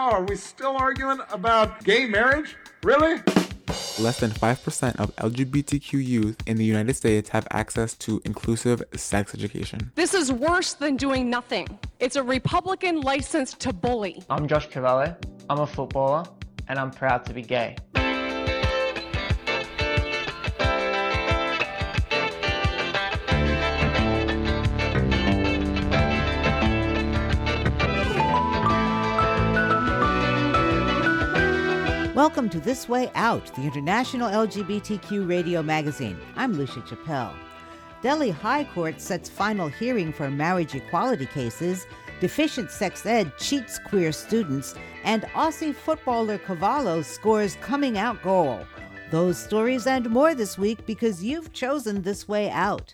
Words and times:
Now, 0.00 0.12
are 0.12 0.22
we 0.22 0.36
still 0.36 0.78
arguing 0.78 1.20
about 1.30 1.84
gay 1.84 2.06
marriage? 2.06 2.56
Really? 2.82 3.16
Less 3.98 4.18
than 4.18 4.30
5% 4.30 4.98
of 4.98 5.14
LGBTQ 5.16 6.02
youth 6.02 6.38
in 6.46 6.56
the 6.56 6.64
United 6.64 6.96
States 6.96 7.28
have 7.28 7.46
access 7.50 7.92
to 7.96 8.22
inclusive 8.24 8.82
sex 8.94 9.34
education. 9.34 9.92
This 9.96 10.14
is 10.14 10.32
worse 10.32 10.72
than 10.72 10.96
doing 10.96 11.28
nothing. 11.28 11.78
It's 11.98 12.16
a 12.16 12.22
Republican 12.22 13.02
license 13.02 13.52
to 13.58 13.74
bully. 13.74 14.22
I'm 14.30 14.48
Josh 14.48 14.70
Cavallo. 14.70 15.14
I'm 15.50 15.60
a 15.60 15.66
footballer, 15.66 16.24
and 16.68 16.78
I'm 16.78 16.92
proud 16.92 17.26
to 17.26 17.34
be 17.34 17.42
gay. 17.42 17.76
Welcome 32.40 32.58
to 32.58 32.66
This 32.66 32.88
Way 32.88 33.10
Out, 33.16 33.54
the 33.54 33.64
international 33.64 34.30
LGBTQ 34.30 35.28
radio 35.28 35.62
magazine. 35.62 36.18
I'm 36.36 36.54
Lucia 36.54 36.80
Chappelle. 36.80 37.34
Delhi 38.00 38.30
High 38.30 38.64
Court 38.64 38.98
sets 38.98 39.28
final 39.28 39.68
hearing 39.68 40.10
for 40.10 40.30
marriage 40.30 40.74
equality 40.74 41.26
cases, 41.26 41.86
deficient 42.18 42.70
sex 42.70 43.04
ed 43.04 43.30
cheats 43.36 43.78
queer 43.78 44.10
students, 44.10 44.74
and 45.04 45.24
Aussie 45.34 45.74
footballer 45.74 46.38
Cavallo 46.38 47.02
scores 47.02 47.56
coming 47.56 47.98
out 47.98 48.22
goal. 48.22 48.64
Those 49.10 49.36
stories 49.36 49.86
and 49.86 50.08
more 50.08 50.34
this 50.34 50.56
week 50.56 50.86
because 50.86 51.22
you've 51.22 51.52
chosen 51.52 52.00
This 52.00 52.26
Way 52.26 52.48
Out. 52.48 52.90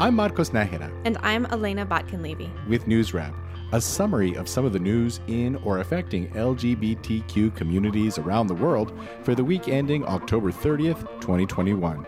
I'm 0.00 0.16
Marcos 0.16 0.50
Nájera. 0.50 0.92
And 1.04 1.18
I'm 1.22 1.46
Elena 1.46 1.86
Botkin 1.86 2.20
Levy. 2.20 2.50
With 2.66 2.88
News 2.88 3.14
Wrap 3.14 3.32
a 3.74 3.80
summary 3.80 4.36
of 4.36 4.48
some 4.48 4.64
of 4.64 4.72
the 4.72 4.78
news 4.78 5.18
in 5.26 5.56
or 5.56 5.80
affecting 5.80 6.30
LGBTQ 6.30 7.56
communities 7.56 8.18
around 8.18 8.46
the 8.46 8.54
world 8.54 8.96
for 9.24 9.34
the 9.34 9.42
week 9.42 9.66
ending 9.66 10.04
October 10.04 10.52
30th, 10.52 11.00
2021. 11.20 12.06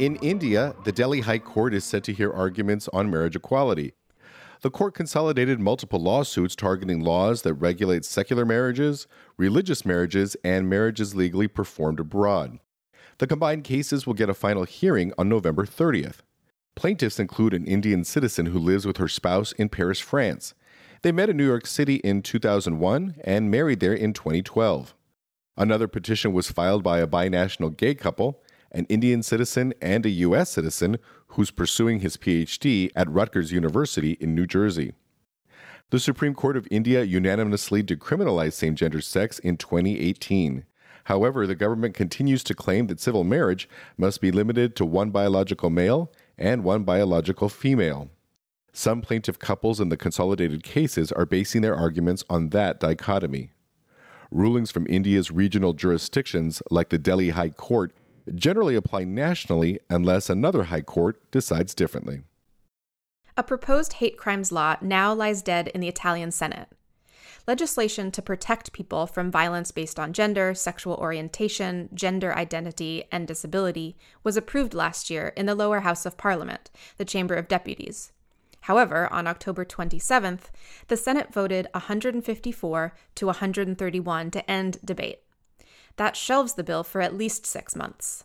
In 0.00 0.16
India, 0.16 0.74
the 0.82 0.90
Delhi 0.90 1.20
High 1.20 1.38
Court 1.38 1.72
is 1.72 1.84
set 1.84 2.02
to 2.02 2.12
hear 2.12 2.32
arguments 2.32 2.88
on 2.92 3.12
marriage 3.12 3.36
equality. 3.36 3.92
The 4.62 4.70
court 4.70 4.94
consolidated 4.94 5.60
multiple 5.60 6.00
lawsuits 6.00 6.56
targeting 6.56 6.98
laws 6.98 7.42
that 7.42 7.54
regulate 7.54 8.04
secular 8.04 8.44
marriages, 8.44 9.06
religious 9.36 9.86
marriages, 9.86 10.36
and 10.42 10.68
marriages 10.68 11.14
legally 11.14 11.46
performed 11.46 12.00
abroad. 12.00 12.58
The 13.18 13.28
combined 13.28 13.62
cases 13.62 14.04
will 14.04 14.14
get 14.14 14.28
a 14.28 14.34
final 14.34 14.64
hearing 14.64 15.12
on 15.16 15.28
November 15.28 15.64
30th. 15.64 16.22
Plaintiffs 16.74 17.18
include 17.18 17.54
an 17.54 17.66
Indian 17.66 18.04
citizen 18.04 18.46
who 18.46 18.58
lives 18.58 18.86
with 18.86 18.96
her 18.96 19.08
spouse 19.08 19.52
in 19.52 19.68
Paris, 19.68 20.00
France. 20.00 20.54
They 21.02 21.12
met 21.12 21.28
in 21.28 21.36
New 21.36 21.46
York 21.46 21.66
City 21.66 21.96
in 21.96 22.22
2001 22.22 23.16
and 23.24 23.50
married 23.50 23.80
there 23.80 23.92
in 23.92 24.12
2012. 24.12 24.94
Another 25.56 25.86
petition 25.86 26.32
was 26.32 26.50
filed 26.50 26.82
by 26.82 27.00
a 27.00 27.06
binational 27.06 27.76
gay 27.76 27.94
couple, 27.94 28.42
an 28.70 28.86
Indian 28.88 29.22
citizen 29.22 29.74
and 29.82 30.06
a 30.06 30.10
U.S. 30.10 30.50
citizen 30.50 30.98
who's 31.28 31.50
pursuing 31.50 32.00
his 32.00 32.16
PhD 32.16 32.90
at 32.96 33.10
Rutgers 33.10 33.52
University 33.52 34.12
in 34.12 34.34
New 34.34 34.46
Jersey. 34.46 34.94
The 35.90 36.00
Supreme 36.00 36.34
Court 36.34 36.56
of 36.56 36.66
India 36.70 37.02
unanimously 37.02 37.82
decriminalized 37.82 38.54
same 38.54 38.76
gender 38.76 39.02
sex 39.02 39.38
in 39.40 39.58
2018. 39.58 40.64
However, 41.04 41.46
the 41.46 41.54
government 41.54 41.94
continues 41.94 42.42
to 42.44 42.54
claim 42.54 42.86
that 42.86 43.00
civil 43.00 43.24
marriage 43.24 43.68
must 43.98 44.22
be 44.22 44.30
limited 44.30 44.74
to 44.76 44.86
one 44.86 45.10
biological 45.10 45.68
male 45.68 46.10
and 46.38 46.64
one 46.64 46.84
biological 46.84 47.48
female. 47.48 48.10
Some 48.72 49.02
plaintiff 49.02 49.38
couples 49.38 49.80
in 49.80 49.90
the 49.90 49.96
consolidated 49.96 50.62
cases 50.62 51.12
are 51.12 51.26
basing 51.26 51.60
their 51.60 51.76
arguments 51.76 52.24
on 52.30 52.50
that 52.50 52.80
dichotomy. 52.80 53.50
Rulings 54.30 54.70
from 54.70 54.86
India's 54.86 55.30
regional 55.30 55.74
jurisdictions, 55.74 56.62
like 56.70 56.88
the 56.88 56.98
Delhi 56.98 57.30
High 57.30 57.50
Court, 57.50 57.92
generally 58.34 58.74
apply 58.74 59.04
nationally 59.04 59.78
unless 59.90 60.30
another 60.30 60.64
high 60.64 60.80
court 60.80 61.20
decides 61.30 61.74
differently. 61.74 62.22
A 63.36 63.42
proposed 63.42 63.94
hate 63.94 64.16
crimes 64.16 64.52
law 64.52 64.76
now 64.80 65.12
lies 65.12 65.42
dead 65.42 65.68
in 65.68 65.80
the 65.80 65.88
Italian 65.88 66.30
Senate 66.30 66.68
legislation 67.46 68.10
to 68.12 68.22
protect 68.22 68.72
people 68.72 69.06
from 69.06 69.30
violence 69.30 69.70
based 69.70 69.98
on 69.98 70.12
gender, 70.12 70.54
sexual 70.54 70.94
orientation, 70.94 71.88
gender 71.94 72.34
identity, 72.34 73.04
and 73.10 73.26
disability 73.26 73.96
was 74.22 74.36
approved 74.36 74.74
last 74.74 75.10
year 75.10 75.32
in 75.36 75.46
the 75.46 75.54
lower 75.54 75.80
house 75.80 76.06
of 76.06 76.16
parliament, 76.16 76.70
the 76.96 77.04
Chamber 77.04 77.34
of 77.34 77.48
Deputies. 77.48 78.12
However, 78.62 79.12
on 79.12 79.26
October 79.26 79.64
27th, 79.64 80.50
the 80.86 80.96
Senate 80.96 81.32
voted 81.32 81.66
154 81.72 82.94
to 83.16 83.26
131 83.26 84.30
to 84.30 84.50
end 84.50 84.78
debate. 84.84 85.20
That 85.96 86.16
shelves 86.16 86.54
the 86.54 86.64
bill 86.64 86.84
for 86.84 87.00
at 87.00 87.16
least 87.16 87.44
six 87.44 87.74
months. 87.74 88.24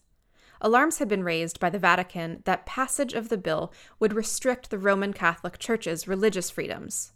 Alarms 0.62 1.00
had 1.00 1.08
been 1.08 1.24
raised 1.24 1.60
by 1.60 1.70
the 1.70 1.80
Vatican 1.80 2.42
that 2.46 2.66
passage 2.66 3.14
of 3.14 3.30
the 3.30 3.38
bill 3.38 3.74
would 4.00 4.14
restrict 4.14 4.70
the 4.70 4.80
Roman 4.80 5.14
Catholic 5.14 5.60
Church's 5.60 6.08
religious 6.08 6.50
freedoms. 6.50 7.14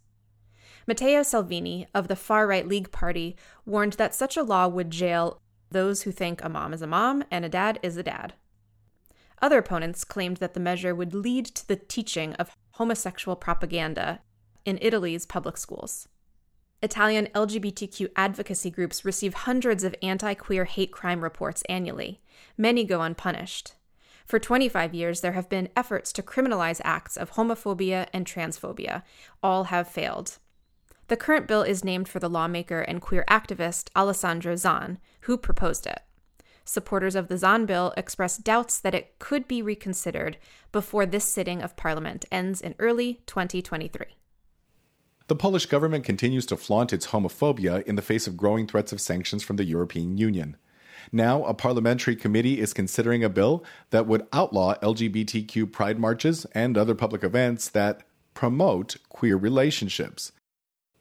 Matteo 0.87 1.23
Salvini 1.23 1.87
of 1.93 2.07
the 2.07 2.15
far 2.15 2.47
right 2.47 2.67
League 2.67 2.91
Party 2.91 3.35
warned 3.65 3.93
that 3.93 4.15
such 4.15 4.35
a 4.37 4.43
law 4.43 4.67
would 4.67 4.91
jail 4.91 5.41
those 5.69 6.03
who 6.03 6.11
think 6.11 6.43
a 6.43 6.49
mom 6.49 6.73
is 6.73 6.81
a 6.81 6.87
mom 6.87 7.23
and 7.31 7.45
a 7.45 7.49
dad 7.49 7.79
is 7.81 7.97
a 7.97 8.03
dad. 8.03 8.33
Other 9.41 9.57
opponents 9.57 10.03
claimed 10.03 10.37
that 10.37 10.53
the 10.53 10.59
measure 10.59 10.93
would 10.93 11.13
lead 11.13 11.45
to 11.47 11.67
the 11.67 11.75
teaching 11.75 12.33
of 12.35 12.55
homosexual 12.73 13.35
propaganda 13.35 14.19
in 14.65 14.77
Italy's 14.81 15.25
public 15.25 15.57
schools. 15.57 16.07
Italian 16.83 17.27
LGBTQ 17.35 18.09
advocacy 18.15 18.71
groups 18.71 19.05
receive 19.05 19.33
hundreds 19.33 19.83
of 19.83 19.95
anti 20.01 20.33
queer 20.33 20.65
hate 20.65 20.91
crime 20.91 21.21
reports 21.21 21.63
annually. 21.69 22.21
Many 22.57 22.83
go 22.83 23.01
unpunished. 23.01 23.73
For 24.25 24.39
25 24.39 24.93
years, 24.93 25.21
there 25.21 25.33
have 25.33 25.49
been 25.49 25.69
efforts 25.75 26.11
to 26.13 26.23
criminalize 26.23 26.81
acts 26.83 27.17
of 27.17 27.31
homophobia 27.31 28.07
and 28.13 28.25
transphobia. 28.25 29.03
All 29.43 29.65
have 29.65 29.87
failed. 29.87 30.37
The 31.11 31.17
current 31.17 31.45
bill 31.45 31.63
is 31.63 31.83
named 31.83 32.07
for 32.07 32.19
the 32.19 32.29
lawmaker 32.29 32.79
and 32.79 33.01
queer 33.01 33.25
activist 33.29 33.89
Alessandro 33.97 34.55
Zan, 34.55 34.97
who 35.23 35.37
proposed 35.37 35.85
it. 35.85 35.99
Supporters 36.63 37.15
of 37.15 37.27
the 37.27 37.37
Zan 37.37 37.65
bill 37.65 37.93
express 37.97 38.37
doubts 38.37 38.79
that 38.79 38.95
it 38.95 39.19
could 39.19 39.45
be 39.45 39.61
reconsidered 39.61 40.37
before 40.71 41.05
this 41.05 41.25
sitting 41.25 41.61
of 41.61 41.75
Parliament 41.75 42.23
ends 42.31 42.61
in 42.61 42.75
early 42.79 43.23
2023. 43.25 44.05
The 45.27 45.35
Polish 45.35 45.65
government 45.65 46.05
continues 46.05 46.45
to 46.45 46.55
flaunt 46.55 46.93
its 46.93 47.07
homophobia 47.07 47.83
in 47.83 47.95
the 47.95 48.01
face 48.01 48.25
of 48.25 48.37
growing 48.37 48.65
threats 48.65 48.93
of 48.93 49.01
sanctions 49.01 49.43
from 49.43 49.57
the 49.57 49.65
European 49.65 50.17
Union. 50.17 50.55
Now, 51.11 51.43
a 51.43 51.53
parliamentary 51.53 52.15
committee 52.15 52.61
is 52.61 52.71
considering 52.71 53.21
a 53.21 53.29
bill 53.29 53.65
that 53.89 54.07
would 54.07 54.27
outlaw 54.31 54.75
LGBTQ 54.75 55.73
pride 55.73 55.99
marches 55.99 56.45
and 56.55 56.77
other 56.77 56.95
public 56.95 57.21
events 57.21 57.67
that 57.67 58.03
promote 58.33 58.95
queer 59.09 59.35
relationships. 59.35 60.31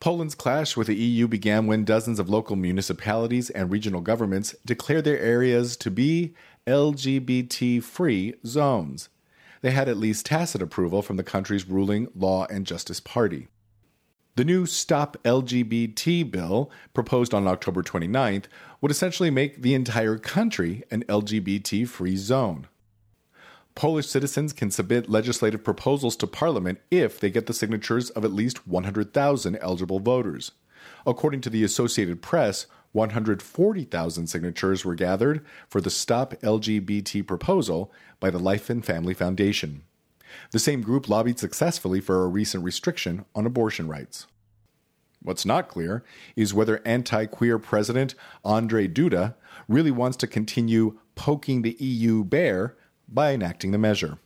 Poland's 0.01 0.33
clash 0.33 0.75
with 0.75 0.87
the 0.87 0.95
EU 0.95 1.27
began 1.27 1.67
when 1.67 1.85
dozens 1.85 2.17
of 2.17 2.27
local 2.27 2.55
municipalities 2.55 3.51
and 3.51 3.71
regional 3.71 4.01
governments 4.01 4.55
declared 4.65 5.03
their 5.03 5.19
areas 5.19 5.77
to 5.77 5.91
be 5.91 6.33
LGBT 6.65 7.83
free 7.83 8.33
zones. 8.43 9.09
They 9.61 9.69
had 9.69 9.87
at 9.87 9.97
least 9.97 10.25
tacit 10.25 10.59
approval 10.59 11.03
from 11.03 11.17
the 11.17 11.23
country's 11.23 11.69
ruling 11.69 12.07
Law 12.15 12.47
and 12.47 12.65
Justice 12.65 12.99
Party. 12.99 13.47
The 14.37 14.43
new 14.43 14.65
Stop 14.65 15.17
LGBT 15.23 16.31
bill, 16.31 16.71
proposed 16.95 17.31
on 17.35 17.47
October 17.47 17.83
29th, 17.83 18.45
would 18.81 18.89
essentially 18.89 19.29
make 19.29 19.61
the 19.61 19.75
entire 19.75 20.17
country 20.17 20.81
an 20.89 21.03
LGBT 21.03 21.87
free 21.87 22.17
zone. 22.17 22.67
Polish 23.75 24.07
citizens 24.07 24.53
can 24.53 24.69
submit 24.69 25.09
legislative 25.09 25.63
proposals 25.63 26.15
to 26.17 26.27
Parliament 26.27 26.79
if 26.89 27.19
they 27.19 27.29
get 27.29 27.45
the 27.45 27.53
signatures 27.53 28.09
of 28.11 28.25
at 28.25 28.33
least 28.33 28.67
100,000 28.67 29.55
eligible 29.57 29.99
voters. 29.99 30.51
According 31.05 31.41
to 31.41 31.49
the 31.49 31.63
Associated 31.63 32.21
Press, 32.21 32.65
140,000 32.93 34.27
signatures 34.27 34.83
were 34.83 34.95
gathered 34.95 35.45
for 35.69 35.79
the 35.79 35.89
Stop 35.89 36.33
LGBT 36.41 37.25
proposal 37.25 37.91
by 38.19 38.29
the 38.29 38.39
Life 38.39 38.69
and 38.69 38.85
Family 38.85 39.13
Foundation. 39.13 39.83
The 40.51 40.59
same 40.59 40.81
group 40.81 41.07
lobbied 41.07 41.39
successfully 41.39 42.01
for 42.01 42.23
a 42.23 42.27
recent 42.27 42.63
restriction 42.63 43.25
on 43.35 43.45
abortion 43.45 43.87
rights. 43.87 44.27
What's 45.23 45.45
not 45.45 45.69
clear 45.69 46.03
is 46.35 46.53
whether 46.53 46.81
anti 46.83 47.25
queer 47.27 47.59
President 47.59 48.15
Andrzej 48.43 48.93
Duda 48.93 49.35
really 49.67 49.91
wants 49.91 50.17
to 50.17 50.27
continue 50.27 50.97
poking 51.15 51.61
the 51.61 51.77
EU 51.79 52.23
bear 52.23 52.75
by 53.11 53.33
enacting 53.33 53.71
the 53.71 53.77
measure. 53.77 54.17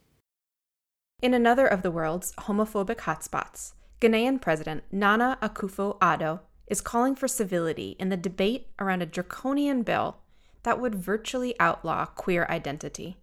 In 1.22 1.34
another 1.34 1.66
of 1.66 1.82
the 1.82 1.92
world's 1.92 2.34
homophobic 2.34 2.98
hotspots, 2.98 3.74
Ghanaian 4.00 4.40
President 4.40 4.84
Nana 4.92 5.38
Akufo-Addo 5.42 6.42
is 6.68 6.82
calling 6.82 7.16
for 7.16 7.28
civility 7.28 7.96
in 8.00 8.10
the 8.10 8.18
debate 8.18 8.68
around 8.80 9.02
a 9.02 9.06
draconian 9.06 9.84
bill 9.84 10.18
that 10.64 10.80
would 10.80 10.96
virtually 10.96 11.56
outlaw 11.60 12.06
queer 12.06 12.46
identity. 12.50 13.18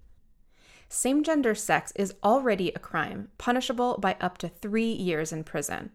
same 0.88 1.22
gender 1.22 1.54
sex 1.54 1.92
is 1.96 2.14
already 2.22 2.70
a 2.70 2.78
crime, 2.78 3.28
punishable 3.38 3.96
by 3.98 4.16
up 4.20 4.36
to 4.38 4.48
three 4.48 4.92
years 4.92 5.32
in 5.32 5.42
prison. 5.42 5.90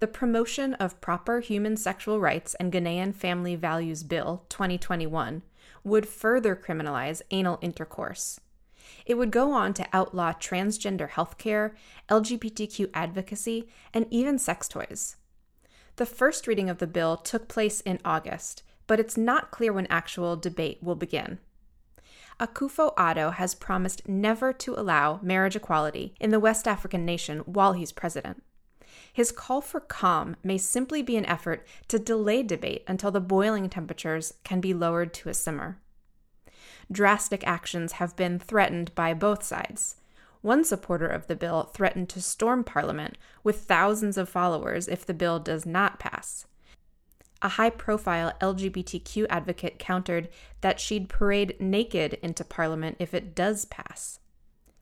The 0.00 0.06
Promotion 0.06 0.74
of 0.74 1.00
Proper 1.00 1.40
Human 1.40 1.76
Sexual 1.76 2.20
Rights 2.20 2.54
and 2.54 2.72
Ghanaian 2.72 3.14
Family 3.14 3.54
Values 3.54 4.02
Bill 4.02 4.44
2021 4.48 5.42
would 5.84 6.08
further 6.08 6.56
criminalize 6.56 7.22
anal 7.30 7.58
intercourse. 7.60 8.40
It 9.06 9.14
would 9.14 9.30
go 9.30 9.52
on 9.52 9.74
to 9.74 9.86
outlaw 9.92 10.32
transgender 10.32 11.10
healthcare, 11.10 11.72
LGBTQ 12.08 12.90
advocacy, 12.94 13.68
and 13.92 14.06
even 14.10 14.38
sex 14.38 14.68
toys. 14.68 15.16
The 15.96 16.06
first 16.06 16.46
reading 16.46 16.68
of 16.68 16.78
the 16.78 16.86
bill 16.86 17.16
took 17.16 17.48
place 17.48 17.80
in 17.80 18.00
August, 18.04 18.62
but 18.86 18.98
it's 18.98 19.16
not 19.16 19.50
clear 19.50 19.72
when 19.72 19.86
actual 19.86 20.36
debate 20.36 20.78
will 20.82 20.96
begin. 20.96 21.38
Akufo-Addo 22.40 23.34
has 23.34 23.54
promised 23.54 24.08
never 24.08 24.52
to 24.52 24.74
allow 24.74 25.20
marriage 25.22 25.54
equality 25.54 26.14
in 26.18 26.30
the 26.30 26.40
West 26.40 26.66
African 26.66 27.04
nation 27.04 27.40
while 27.40 27.74
he's 27.74 27.92
president. 27.92 28.42
His 29.12 29.30
call 29.30 29.60
for 29.60 29.78
calm 29.78 30.34
may 30.42 30.58
simply 30.58 31.00
be 31.00 31.16
an 31.16 31.26
effort 31.26 31.64
to 31.88 32.00
delay 32.00 32.42
debate 32.42 32.82
until 32.88 33.12
the 33.12 33.20
boiling 33.20 33.68
temperatures 33.68 34.34
can 34.42 34.60
be 34.60 34.74
lowered 34.74 35.14
to 35.14 35.28
a 35.28 35.34
simmer. 35.34 35.78
Drastic 36.90 37.46
actions 37.46 37.92
have 37.92 38.16
been 38.16 38.38
threatened 38.38 38.94
by 38.94 39.14
both 39.14 39.42
sides. 39.42 39.96
One 40.42 40.64
supporter 40.64 41.06
of 41.06 41.26
the 41.26 41.36
bill 41.36 41.70
threatened 41.74 42.10
to 42.10 42.20
storm 42.20 42.64
Parliament 42.64 43.16
with 43.42 43.62
thousands 43.62 44.18
of 44.18 44.28
followers 44.28 44.88
if 44.88 45.06
the 45.06 45.14
bill 45.14 45.38
does 45.38 45.64
not 45.64 45.98
pass. 45.98 46.46
A 47.40 47.48
high 47.48 47.70
profile 47.70 48.32
LGBTQ 48.40 49.26
advocate 49.30 49.78
countered 49.78 50.28
that 50.60 50.80
she'd 50.80 51.08
parade 51.08 51.56
naked 51.60 52.14
into 52.22 52.44
Parliament 52.44 52.96
if 52.98 53.14
it 53.14 53.34
does 53.34 53.64
pass. 53.64 54.18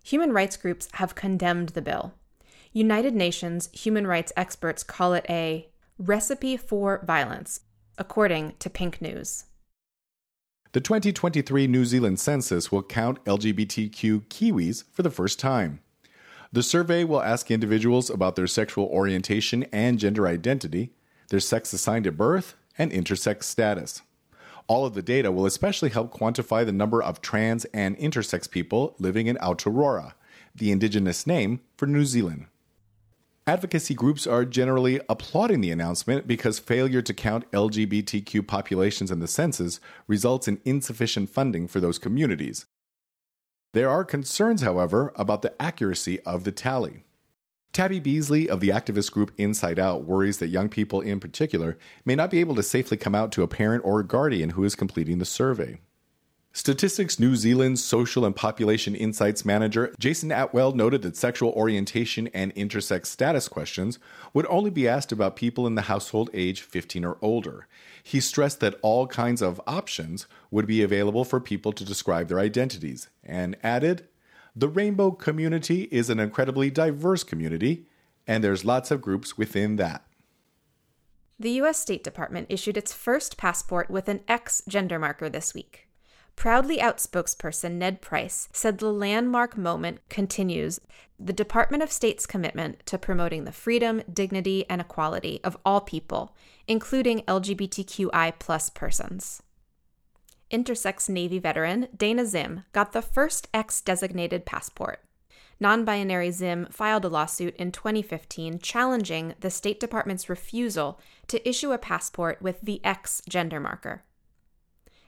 Human 0.04 0.32
rights 0.32 0.56
groups 0.56 0.88
have 0.94 1.14
condemned 1.14 1.70
the 1.70 1.82
bill. 1.82 2.14
United 2.72 3.14
Nations 3.14 3.68
human 3.72 4.06
rights 4.06 4.32
experts 4.36 4.82
call 4.82 5.12
it 5.14 5.26
a 5.28 5.68
recipe 5.98 6.56
for 6.56 7.04
violence, 7.06 7.60
according 7.98 8.54
to 8.58 8.70
Pink 8.70 9.00
News. 9.00 9.44
The 10.72 10.80
2023 10.80 11.66
New 11.66 11.84
Zealand 11.84 12.18
census 12.18 12.72
will 12.72 12.82
count 12.82 13.22
LGBTQ 13.26 14.22
Kiwis 14.28 14.84
for 14.90 15.02
the 15.02 15.10
first 15.10 15.38
time. 15.38 15.80
The 16.50 16.62
survey 16.62 17.04
will 17.04 17.20
ask 17.20 17.50
individuals 17.50 18.08
about 18.08 18.36
their 18.36 18.46
sexual 18.46 18.86
orientation 18.86 19.64
and 19.64 19.98
gender 19.98 20.26
identity, 20.26 20.94
their 21.28 21.40
sex 21.40 21.74
assigned 21.74 22.06
at 22.06 22.16
birth, 22.16 22.54
and 22.78 22.90
intersex 22.90 23.42
status. 23.42 24.00
All 24.66 24.86
of 24.86 24.94
the 24.94 25.02
data 25.02 25.30
will 25.30 25.44
especially 25.44 25.90
help 25.90 26.10
quantify 26.10 26.64
the 26.64 26.72
number 26.72 27.02
of 27.02 27.20
trans 27.20 27.66
and 27.66 27.94
intersex 27.98 28.50
people 28.50 28.94
living 28.98 29.26
in 29.26 29.36
Aotearoa, 29.36 30.14
the 30.54 30.70
indigenous 30.70 31.26
name 31.26 31.60
for 31.76 31.86
New 31.86 32.06
Zealand. 32.06 32.46
Advocacy 33.44 33.94
groups 33.94 34.24
are 34.24 34.44
generally 34.44 35.00
applauding 35.08 35.60
the 35.60 35.72
announcement 35.72 36.28
because 36.28 36.60
failure 36.60 37.02
to 37.02 37.12
count 37.12 37.50
LGBTQ 37.50 38.46
populations 38.46 39.10
in 39.10 39.18
the 39.18 39.26
census 39.26 39.80
results 40.06 40.46
in 40.46 40.60
insufficient 40.64 41.28
funding 41.28 41.66
for 41.66 41.80
those 41.80 41.98
communities. 41.98 42.66
There 43.72 43.90
are 43.90 44.04
concerns, 44.04 44.62
however, 44.62 45.12
about 45.16 45.42
the 45.42 45.60
accuracy 45.60 46.20
of 46.20 46.44
the 46.44 46.52
tally. 46.52 47.02
Tabby 47.72 47.98
Besley 47.98 48.48
of 48.48 48.60
the 48.60 48.68
activist 48.68 49.10
group 49.10 49.32
Inside 49.36 49.80
Out 49.80 50.04
worries 50.04 50.38
that 50.38 50.48
young 50.48 50.68
people 50.68 51.00
in 51.00 51.18
particular 51.18 51.76
may 52.04 52.14
not 52.14 52.30
be 52.30 52.38
able 52.38 52.54
to 52.54 52.62
safely 52.62 52.96
come 52.96 53.14
out 53.16 53.32
to 53.32 53.42
a 53.42 53.48
parent 53.48 53.84
or 53.84 53.98
a 53.98 54.06
guardian 54.06 54.50
who 54.50 54.62
is 54.62 54.76
completing 54.76 55.18
the 55.18 55.24
survey. 55.24 55.80
Statistics 56.54 57.18
New 57.18 57.34
Zealand's 57.34 57.82
Social 57.82 58.26
and 58.26 58.36
Population 58.36 58.94
Insights 58.94 59.42
Manager 59.42 59.94
Jason 59.98 60.30
Attewell 60.30 60.72
noted 60.72 61.00
that 61.00 61.16
sexual 61.16 61.50
orientation 61.52 62.28
and 62.34 62.54
intersex 62.54 63.06
status 63.06 63.48
questions 63.48 63.98
would 64.34 64.44
only 64.50 64.68
be 64.68 64.86
asked 64.86 65.12
about 65.12 65.34
people 65.34 65.66
in 65.66 65.76
the 65.76 65.82
household 65.82 66.28
age 66.34 66.60
15 66.60 67.06
or 67.06 67.16
older. 67.22 67.66
He 68.02 68.20
stressed 68.20 68.60
that 68.60 68.78
all 68.82 69.06
kinds 69.06 69.40
of 69.40 69.62
options 69.66 70.26
would 70.50 70.66
be 70.66 70.82
available 70.82 71.24
for 71.24 71.40
people 71.40 71.72
to 71.72 71.86
describe 71.86 72.28
their 72.28 72.38
identities, 72.38 73.08
and 73.24 73.56
added, 73.62 74.06
The 74.54 74.68
rainbow 74.68 75.12
community 75.12 75.84
is 75.84 76.10
an 76.10 76.20
incredibly 76.20 76.68
diverse 76.68 77.24
community, 77.24 77.86
and 78.26 78.44
there's 78.44 78.62
lots 78.62 78.90
of 78.90 79.00
groups 79.00 79.38
within 79.38 79.76
that. 79.76 80.04
The 81.40 81.52
U.S. 81.52 81.78
State 81.78 82.04
Department 82.04 82.48
issued 82.50 82.76
its 82.76 82.92
first 82.92 83.38
passport 83.38 83.90
with 83.90 84.06
an 84.06 84.20
X 84.28 84.62
gender 84.68 84.98
marker 84.98 85.30
this 85.30 85.54
week. 85.54 85.88
Proudly 86.36 86.80
Out 86.80 86.98
spokesperson 86.98 87.72
Ned 87.72 88.00
Price 88.00 88.48
said 88.52 88.78
the 88.78 88.92
landmark 88.92 89.56
moment 89.56 90.00
continues 90.08 90.80
the 91.18 91.32
Department 91.32 91.82
of 91.82 91.92
State's 91.92 92.26
commitment 92.26 92.84
to 92.86 92.98
promoting 92.98 93.44
the 93.44 93.52
freedom, 93.52 94.02
dignity, 94.12 94.64
and 94.68 94.80
equality 94.80 95.40
of 95.44 95.56
all 95.64 95.80
people, 95.80 96.34
including 96.66 97.20
LGBTQI 97.22 98.32
plus 98.40 98.70
persons. 98.70 99.42
Intersex 100.50 101.08
Navy 101.08 101.38
veteran 101.38 101.88
Dana 101.96 102.24
Zzyym 102.24 102.64
got 102.72 102.92
the 102.92 103.02
first 103.02 103.48
X 103.54 103.80
designated 103.80 104.44
passport. 104.44 105.04
Non 105.60 105.84
binary 105.84 106.30
Zzyym 106.30 106.72
filed 106.72 107.04
a 107.04 107.08
lawsuit 107.08 107.54
in 107.56 107.70
2015 107.70 108.58
challenging 108.58 109.34
the 109.40 109.50
State 109.50 109.78
Department's 109.78 110.28
refusal 110.28 111.00
to 111.28 111.48
issue 111.48 111.72
a 111.72 111.78
passport 111.78 112.42
with 112.42 112.60
the 112.62 112.84
X 112.84 113.22
gender 113.28 113.60
marker. 113.60 114.02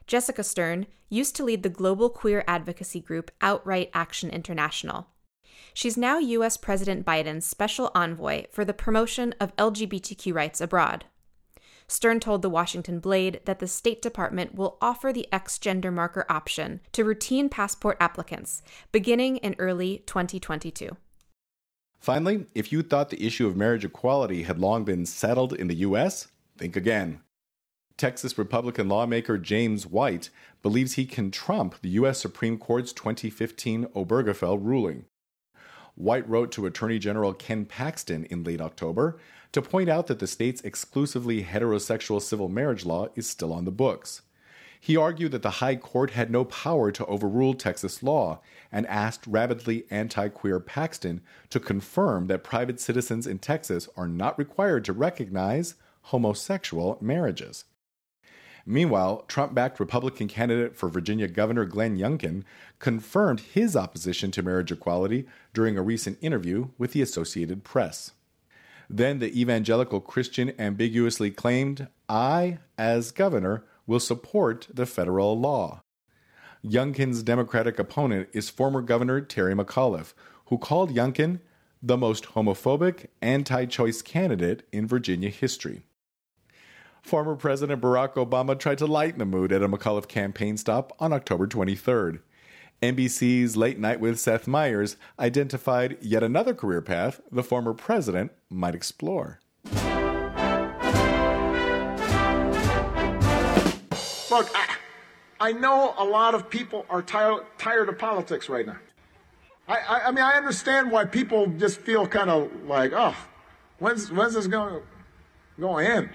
Jessica 0.07 0.45
Stern 0.45 0.87
used 1.09 1.35
to 1.37 1.45
lead 1.45 1.63
the 1.63 1.69
global 1.69 2.11
queer 2.11 2.45
advocacy 2.47 3.01
group 3.01 3.31
Outright 3.41 3.91
Action 3.95 4.31
International. 4.31 5.09
She's 5.73 5.97
now 5.97 6.19
U.S. 6.19 6.57
President 6.57 7.05
Biden's 7.05 7.47
special 7.47 7.91
envoy 7.95 8.45
for 8.53 8.65
the 8.65 8.75
promotion 8.75 9.35
of 9.41 9.57
LGBTQ 9.57 10.35
rights 10.35 10.61
abroad. 10.61 11.05
Stern 11.87 12.21
told 12.21 12.43
the 12.43 12.51
Washington 12.51 12.99
Blade 12.99 13.41
that 13.45 13.59
the 13.59 13.67
State 13.67 14.01
Department 14.01 14.55
will 14.55 14.79
offer 14.81 15.13
the 15.13 15.29
X 15.33 15.59
gender 15.59 15.91
marker 15.91 16.25
option 16.29 16.81
to 16.93 17.05
routine 17.05 17.49
passport 17.49 17.97
applicants 18.01 18.63
beginning 18.91 19.37
in 19.39 19.55
early 19.59 20.03
2022. 20.07 20.97
Finally, 21.99 22.47
if 22.55 22.71
you 22.73 22.83
thought 22.83 23.11
the 23.11 23.27
issue 23.27 23.47
of 23.47 23.57
marriage 23.57 23.85
equality 23.85 24.43
had 24.43 24.59
long 24.59 24.85
been 24.85 25.07
settled 25.07 25.53
in 25.53 25.69
the 25.69 25.77
U.S., 25.77 26.29
think 26.57 26.77
again. 26.77 27.21
Texas 27.97 28.37
Republican 28.37 28.89
lawmaker 28.89 29.39
James 29.39 29.87
White 29.87 30.31
believes 30.63 30.95
he 30.95 31.07
can 31.07 31.31
trump 31.31 31.77
the 31.81 31.91
U.S. 31.91 32.19
Supreme 32.19 32.59
Court's 32.59 32.93
2015 32.93 33.87
Obergefell 33.95 34.59
ruling. 34.61 35.05
White 35.95 36.29
wrote 36.29 36.51
to 36.53 36.67
Attorney 36.67 36.99
General 36.99 37.33
Ken 37.33 37.65
Paxton 37.65 38.25
in 38.25 38.43
late 38.43 38.61
October 38.61 39.17
to 39.53 39.63
point 39.63 39.89
out 39.89 40.09
that 40.09 40.19
the 40.19 40.27
state's 40.27 40.61
exclusively 40.63 41.45
heterosexual 41.45 42.21
civil 42.21 42.49
marriage 42.49 42.85
law 42.85 43.07
is 43.15 43.31
still 43.31 43.53
on 43.53 43.65
the 43.65 43.71
books. 43.71 44.23
He 44.81 44.97
argued 44.97 45.31
that 45.31 45.43
the 45.43 45.63
High 45.63 45.77
Court 45.77 46.11
had 46.11 46.33
no 46.33 46.45
power 46.45 46.91
to 46.91 47.07
overrule 47.07 47.55
Texas 47.55 48.03
law 48.03 48.41
and 48.73 48.89
asked 48.89 49.25
rabidly 49.25 49.85
anti 49.89 50.29
queer 50.31 50.59
Paxton 50.59 51.21
to 51.49 51.61
confirm 51.61 52.27
that 52.27 52.43
private 52.43 52.81
citizens 52.81 53.29
in 53.29 53.39
Texas 53.39 53.89
are 53.97 54.09
not 54.09 54.37
required 54.37 54.85
to 54.87 54.93
recognize 54.93 55.77
homosexual 56.03 56.99
marriages. 57.01 57.65
Meanwhile, 58.67 59.25
Trump 59.29 59.55
backed 59.55 59.79
Republican 59.79 60.27
candidate 60.27 60.77
for 60.77 60.89
Virginia 60.89 61.29
Governor 61.29 61.67
Glenn 61.67 61.99
Youngkin 61.99 62.45
confirmed 62.79 63.41
his 63.41 63.77
opposition 63.77 64.31
to 64.31 64.43
marriage 64.43 64.73
equality 64.73 65.27
during 65.53 65.77
a 65.77 65.83
recent 65.83 66.19
interview 66.23 66.69
with 66.79 66.93
the 66.93 67.03
Associated 67.03 67.63
Press. 67.63 68.13
Then 68.89 69.19
the 69.19 69.39
evangelical 69.39 70.01
Christian 70.01 70.53
ambiguously 70.59 71.31
claimed, 71.31 71.89
I, 72.09 72.59
as 72.79 73.13
governor, 73.13 73.65
will 73.87 74.01
support 74.01 74.69
the 74.73 74.87
federal 74.87 75.39
law. 75.39 75.83
Youngkin's 76.65 77.23
Democratic 77.23 77.79
opponent 77.79 78.29
is 78.33 78.49
former 78.49 78.81
Governor 78.81 79.21
Terry 79.21 79.55
McAuliffe, 79.55 80.15
who 80.47 80.57
called 80.57 80.95
Youngkin 80.95 81.41
the 81.83 81.99
most 81.99 82.29
homophobic, 82.29 83.07
anti 83.21 83.67
choice 83.67 84.01
candidate 84.01 84.67
in 84.73 84.87
Virginia 84.87 85.29
history. 85.29 85.83
Former 87.05 87.37
President 87.37 87.83
Barack 87.83 88.15
Obama 88.15 88.59
tried 88.59 88.79
to 88.79 88.87
lighten 88.87 89.19
the 89.19 89.27
mood 89.27 89.53
at 89.53 89.63
a 89.63 89.69
McAuliffe 89.69 90.09
campaign 90.09 90.57
stop 90.57 90.91
on 90.99 91.13
October 91.13 91.47
23rd. 91.47 92.21
NBC's 92.83 93.59
Late 93.59 93.79
Night 93.79 94.01
with 94.01 94.19
Seth 94.19 94.49
Meyers 94.49 94.97
identified 95.19 95.99
yet 96.01 96.23
another 96.23 96.55
career 96.55 96.81
path 96.81 97.21
the 97.31 97.43
former 97.43 97.75
president 97.75 98.33
might 98.49 98.75
explore. 98.75 99.39
Look, 104.31 104.51
I, 104.55 104.77
I 105.41 105.53
know 105.53 105.95
a 105.99 106.05
lot 106.05 106.35
of 106.35 106.49
people 106.49 106.87
are 106.89 107.03
tired, 107.03 107.45
tired 107.59 107.91
of 107.91 107.99
politics 107.99 108.49
right 108.49 108.65
now. 108.65 108.79
I, 109.69 109.77
I, 109.77 110.07
I 110.07 110.11
mean, 110.11 110.25
I 110.25 110.39
understand 110.39 110.91
why 110.91 111.05
people 111.05 111.49
just 111.49 111.81
feel 111.83 112.07
kind 112.07 112.31
of 112.31 112.51
like, 112.65 112.93
oh, 112.95 113.15
when's, 113.79 114.11
when's 114.11 114.33
this 114.33 114.47
going 114.47 114.81
to 115.61 115.77
end? 115.77 116.09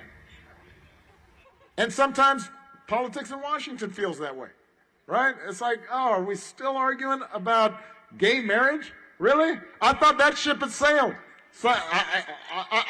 And 1.79 1.91
sometimes 1.93 2.49
politics 2.87 3.31
in 3.31 3.41
Washington 3.41 3.89
feels 3.89 4.19
that 4.19 4.35
way, 4.35 4.49
right? 5.07 5.33
It's 5.47 5.61
like, 5.61 5.79
oh, 5.89 6.09
are 6.09 6.21
we 6.21 6.35
still 6.35 6.75
arguing 6.75 7.21
about 7.33 7.79
gay 8.17 8.41
marriage? 8.41 8.91
Really? 9.17 9.57
I 9.81 9.93
thought 9.93 10.17
that 10.17 10.37
ship 10.37 10.59
had 10.59 10.71
sailed. 10.71 11.15
So 11.53 11.69
I, 11.69 11.73
I, 11.73 12.25
I, 12.51 12.83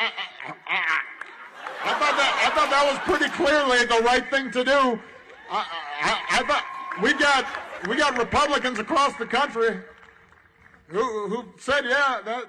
I, 1.85 1.93
thought 1.93 2.17
that 2.17 2.45
I 2.45 2.55
thought 2.55 2.69
that 2.71 2.91
was 2.91 2.99
pretty 3.05 3.31
clearly 3.31 3.85
the 3.85 4.03
right 4.03 4.27
thing 4.31 4.51
to 4.51 4.63
do. 4.63 4.99
I, 5.51 6.43
thought 6.47 6.63
we 7.03 7.13
got 7.13 7.45
we 7.87 7.95
got 7.95 8.17
Republicans 8.17 8.79
across 8.79 9.15
the 9.17 9.25
country 9.27 9.79
who 10.87 11.27
who 11.27 11.45
said, 11.59 11.85
yeah, 11.85 12.21
that 12.25 12.45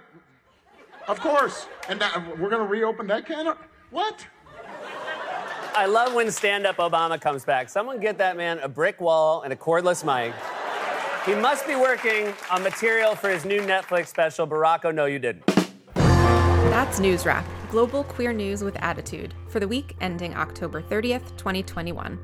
of 1.07 1.21
course, 1.21 1.67
and 1.91 2.01
that, 2.01 2.39
we're 2.39 2.49
going 2.49 2.63
to 2.63 2.69
reopen 2.69 3.07
that 3.09 3.27
can 3.27 3.47
of 3.47 3.59
what? 3.91 4.27
I 5.75 5.87
love 5.87 6.15
when 6.15 6.31
stand 6.33 6.67
up 6.67 6.77
Obama 6.79 7.21
comes 7.21 7.45
back. 7.45 7.69
Someone 7.69 8.01
get 8.01 8.19
that 8.19 8.37
man 8.37 8.59
a 8.59 8.69
brick 8.69 9.01
wall 9.01 9.43
and 9.43 9.53
a 9.53 9.57
cordless 9.57 10.05
mic. 10.05 10.35
He 11.25 11.41
must 11.41 11.67
be 11.67 11.77
working 11.77 12.35
on 12.51 12.63
material 12.63 13.15
for 13.15 13.29
his 13.29 13.45
new 13.45 13.61
Netflix 13.61 14.09
special, 14.09 14.47
Barack 14.47 14.81
oh 14.85 14.91
No, 14.91 15.05
You 15.07 15.19
Didn't. 15.19 15.47
That's 15.95 16.99
News 16.99 17.25
Wrap, 17.25 17.45
global 17.71 18.05
queer 18.05 18.33
news 18.33 18.65
with 18.65 18.77
attitude, 18.83 19.35
for 19.49 19.61
the 19.61 19.69
week 19.69 19.97
ending 20.01 20.35
October 20.35 20.83
30th, 20.83 21.37
2021. 21.37 22.19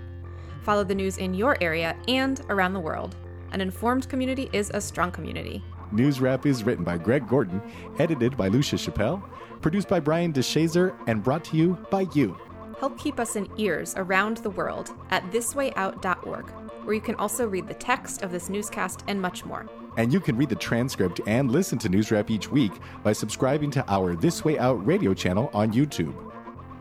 Follow 0.63 0.83
the 0.83 0.95
news 0.95 1.19
in 1.19 1.33
your 1.33 1.57
area 1.61 1.97
and 2.09 2.41
around 2.49 2.73
the 2.73 2.81
world. 2.81 3.15
An 3.53 3.61
informed 3.61 4.09
community 4.09 4.51
is 4.53 4.71
a 4.75 4.81
strong 4.81 5.13
community. 5.13 5.63
News 5.93 6.21
Wrap 6.21 6.47
is 6.47 6.65
written 6.65 6.85
by 6.85 6.99
Greg 6.99 7.29
Gordon, 7.29 7.63
edited 8.01 8.37
by 8.37 8.49
Lucia 8.49 8.77
Chappelle, 8.77 9.23
produced 9.61 9.89
by 9.89 10.01
Brian 10.01 10.33
DeShazer, 10.33 10.97
and 11.07 11.23
brought 11.23 11.45
to 11.45 11.57
you 11.57 11.79
by 11.91 12.07
you. 12.13 12.37
Help 12.79 12.99
keep 12.99 13.19
us 13.19 13.37
in 13.37 13.49
ears 13.57 13.95
around 13.97 14.39
the 14.39 14.51
world 14.51 14.91
at 15.11 15.23
thiswayout.org 15.31 16.53
where 16.87 16.95
you 16.95 17.01
can 17.01 17.17
also 17.17 17.49
read 17.49 17.67
the 17.67 17.75
text 17.75 18.23
of 18.23 18.31
this 18.31 18.49
newscast 18.49 19.03
and 19.09 19.21
much 19.21 19.45
more. 19.45 19.67
And 19.97 20.13
you 20.13 20.21
can 20.21 20.37
read 20.37 20.49
the 20.49 20.57
transcript 20.57 21.21
and 21.27 21.51
listen 21.51 21.79
to 21.79 21.89
Newswrap 21.89 22.31
each 22.31 22.49
week 22.51 22.73
by 23.03 23.13
subscribing 23.13 23.73
to 23.73 23.85
our 23.93 24.15
This 24.15 24.45
Way 24.45 24.57
Out 24.59 24.87
radio 24.87 25.13
channel 25.13 25.51
on 25.53 25.73
YouTube. 25.73 26.15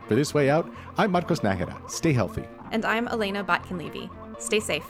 For 0.06 0.14
This 0.14 0.32
Way 0.32 0.48
Out, 0.48 0.72
I'm 0.96 1.10
Marcos 1.10 1.40
Nájera. 1.40 1.90
Stay 1.90 2.12
healthy. 2.12 2.44
And 2.70 2.84
I'm 2.84 3.08
Elena 3.08 3.42
Botkin 3.42 3.78
Levy. 3.78 4.08
Stay 4.38 4.60
safe. 4.60 4.86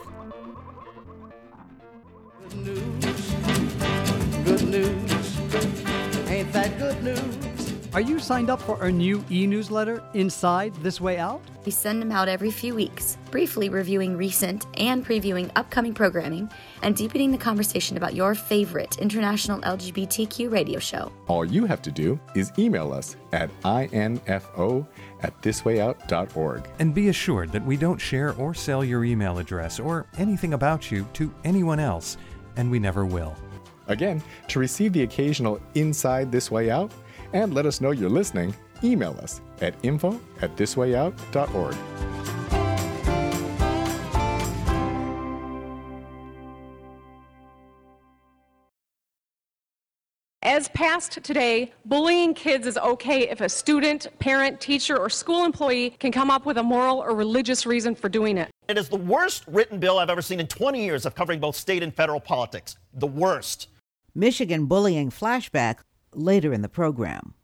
Good 2.50 2.56
news. 2.56 3.32
Good 4.44 4.68
news. 4.68 5.38
Ain't 6.28 6.52
that 6.52 6.78
good 6.78 7.02
news? 7.02 7.55
Are 7.94 8.00
you 8.00 8.18
signed 8.18 8.50
up 8.50 8.60
for 8.60 8.80
our 8.82 8.90
new 8.90 9.24
e 9.30 9.46
newsletter, 9.46 10.02
Inside 10.12 10.74
This 10.76 11.00
Way 11.00 11.18
Out? 11.18 11.40
We 11.64 11.72
send 11.72 12.02
them 12.02 12.12
out 12.12 12.28
every 12.28 12.50
few 12.50 12.74
weeks, 12.74 13.16
briefly 13.30 13.68
reviewing 13.68 14.16
recent 14.16 14.66
and 14.78 15.04
previewing 15.04 15.50
upcoming 15.56 15.94
programming 15.94 16.50
and 16.82 16.94
deepening 16.94 17.32
the 17.32 17.38
conversation 17.38 17.96
about 17.96 18.14
your 18.14 18.34
favorite 18.34 18.98
international 18.98 19.60
LGBTQ 19.62 20.50
radio 20.50 20.78
show. 20.78 21.10
All 21.26 21.44
you 21.44 21.64
have 21.64 21.80
to 21.82 21.90
do 21.90 22.20
is 22.34 22.52
email 22.58 22.92
us 22.92 23.16
at 23.32 23.50
info 23.64 24.86
at 25.22 25.42
thiswayout.org. 25.42 26.68
And 26.78 26.94
be 26.94 27.08
assured 27.08 27.52
that 27.52 27.64
we 27.64 27.76
don't 27.76 27.98
share 27.98 28.34
or 28.34 28.52
sell 28.52 28.84
your 28.84 29.04
email 29.04 29.38
address 29.38 29.80
or 29.80 30.06
anything 30.18 30.52
about 30.52 30.90
you 30.90 31.06
to 31.14 31.32
anyone 31.44 31.80
else, 31.80 32.16
and 32.56 32.70
we 32.70 32.78
never 32.78 33.06
will. 33.06 33.34
Again, 33.88 34.22
to 34.48 34.58
receive 34.58 34.92
the 34.92 35.02
occasional 35.02 35.60
Inside 35.74 36.32
This 36.32 36.50
Way 36.50 36.70
Out, 36.70 36.90
and 37.36 37.54
let 37.54 37.66
us 37.66 37.80
know 37.80 37.90
you're 37.90 38.10
listening, 38.10 38.54
email 38.82 39.16
us 39.22 39.40
at 39.60 39.74
info 39.82 40.20
at 40.40 40.56
thiswayout.org. 40.56 41.76
As 50.42 50.68
passed 50.68 51.22
today, 51.24 51.72
bullying 51.84 52.32
kids 52.32 52.66
is 52.66 52.78
okay 52.78 53.28
if 53.28 53.40
a 53.40 53.48
student, 53.48 54.06
parent, 54.20 54.60
teacher, 54.60 54.96
or 54.96 55.10
school 55.10 55.44
employee 55.44 55.90
can 55.98 56.12
come 56.12 56.30
up 56.30 56.46
with 56.46 56.56
a 56.56 56.62
moral 56.62 56.98
or 56.98 57.14
religious 57.14 57.66
reason 57.66 57.94
for 57.94 58.08
doing 58.08 58.38
it. 58.38 58.48
It 58.68 58.78
is 58.78 58.88
the 58.88 58.96
worst 58.96 59.44
written 59.48 59.78
bill 59.78 59.98
I've 59.98 60.08
ever 60.08 60.22
seen 60.22 60.40
in 60.40 60.46
20 60.46 60.82
years 60.82 61.04
of 61.04 61.14
covering 61.14 61.40
both 61.40 61.56
state 61.56 61.82
and 61.82 61.92
federal 61.92 62.20
politics. 62.20 62.76
The 62.94 63.06
worst. 63.06 63.68
Michigan 64.14 64.66
bullying 64.66 65.10
flashback 65.10 65.80
later 66.16 66.52
in 66.52 66.62
the 66.62 66.68
program. 66.68 67.35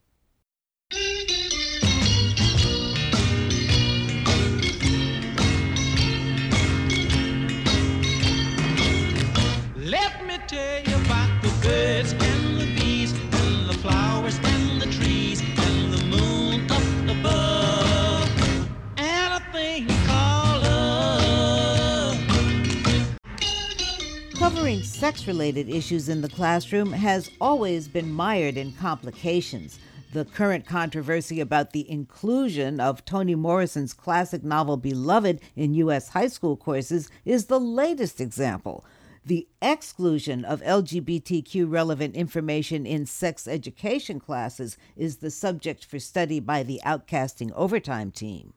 Covering 24.62 24.85
sex 24.85 25.26
related 25.26 25.69
issues 25.69 26.09
in 26.09 26.21
the 26.21 26.28
classroom 26.28 26.92
has 26.92 27.33
always 27.40 27.88
been 27.88 28.12
mired 28.12 28.57
in 28.57 28.71
complications. 28.75 29.81
The 30.12 30.25
current 30.25 30.66
controversy 30.66 31.40
about 31.40 31.73
the 31.73 31.90
inclusion 31.90 32.78
of 32.78 33.04
Toni 33.04 33.35
Morrison's 33.35 33.92
classic 33.92 34.45
novel 34.45 34.76
Beloved 34.76 35.40
in 35.57 35.75
U.S. 35.75 36.11
high 36.11 36.28
school 36.28 36.57
courses 36.57 37.11
is 37.25 37.47
the 37.47 37.59
latest 37.59 38.21
example. 38.21 38.85
The 39.26 39.49
exclusion 39.61 40.45
of 40.45 40.62
LGBTQ 40.62 41.69
relevant 41.69 42.14
information 42.14 42.87
in 42.87 43.04
sex 43.04 43.49
education 43.49 44.21
classes 44.21 44.76
is 44.97 45.16
the 45.16 45.33
subject 45.33 45.85
for 45.85 45.99
study 45.99 46.38
by 46.38 46.62
the 46.62 46.81
Outcasting 46.87 47.50
Overtime 47.57 48.12
team. 48.12 48.52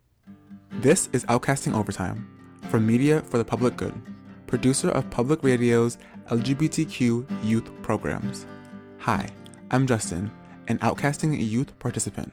This 0.69 1.09
is 1.13 1.25
Outcasting 1.25 1.73
Overtime 1.73 2.29
from 2.69 2.85
Media 2.85 3.21
for 3.21 3.39
the 3.39 3.45
Public 3.45 3.75
Good, 3.75 3.99
producer 4.55 4.89
of 4.91 5.09
Public 5.09 5.43
Radio's 5.43 5.97
LGBTQ 6.29 7.43
youth 7.43 7.69
programs. 7.81 8.45
Hi, 8.99 9.27
I'm 9.69 9.85
Justin 9.85 10.31
an 10.69 10.77
outcasting 10.77 11.37
youth 11.37 11.77
participant. 11.77 12.31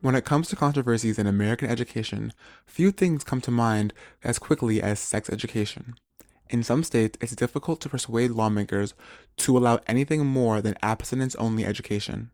When 0.00 0.14
it 0.14 0.24
comes 0.24 0.46
to 0.48 0.54
controversies 0.54 1.18
in 1.18 1.26
American 1.26 1.68
education, 1.68 2.32
few 2.66 2.92
things 2.92 3.24
come 3.24 3.40
to 3.40 3.50
mind 3.50 3.92
as 4.22 4.38
quickly 4.38 4.80
as 4.80 5.00
sex 5.00 5.28
education. 5.28 5.96
In 6.48 6.62
some 6.62 6.84
states, 6.84 7.18
it's 7.20 7.34
difficult 7.34 7.80
to 7.80 7.88
persuade 7.88 8.30
lawmakers 8.30 8.94
to 9.38 9.58
allow 9.58 9.80
anything 9.88 10.24
more 10.24 10.60
than 10.60 10.76
abstinence 10.84 11.34
only 11.34 11.64
education. 11.64 12.30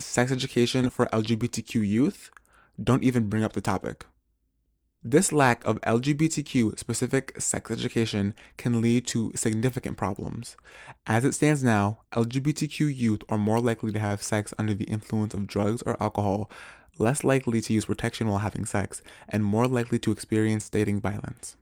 Sex 0.00 0.32
education 0.32 0.90
for 0.90 1.06
LGBTQ 1.12 1.86
youth? 1.86 2.28
Don't 2.82 3.04
even 3.04 3.28
bring 3.28 3.44
up 3.44 3.52
the 3.52 3.60
topic. 3.60 4.04
This 5.08 5.30
lack 5.30 5.64
of 5.64 5.80
LGBTQ 5.82 6.76
specific 6.80 7.40
sex 7.40 7.70
education 7.70 8.34
can 8.56 8.80
lead 8.80 9.06
to 9.06 9.30
significant 9.36 9.96
problems. 9.96 10.56
As 11.06 11.24
it 11.24 11.32
stands 11.32 11.62
now, 11.62 12.00
LGBTQ 12.10 12.92
youth 12.92 13.22
are 13.28 13.38
more 13.38 13.60
likely 13.60 13.92
to 13.92 14.00
have 14.00 14.20
sex 14.20 14.52
under 14.58 14.74
the 14.74 14.86
influence 14.86 15.32
of 15.32 15.46
drugs 15.46 15.80
or 15.86 15.96
alcohol, 16.02 16.50
less 16.98 17.22
likely 17.22 17.60
to 17.60 17.72
use 17.72 17.84
protection 17.84 18.26
while 18.26 18.38
having 18.38 18.64
sex, 18.64 19.00
and 19.28 19.44
more 19.44 19.68
likely 19.68 20.00
to 20.00 20.10
experience 20.10 20.68
dating 20.68 21.00
violence. 21.02 21.56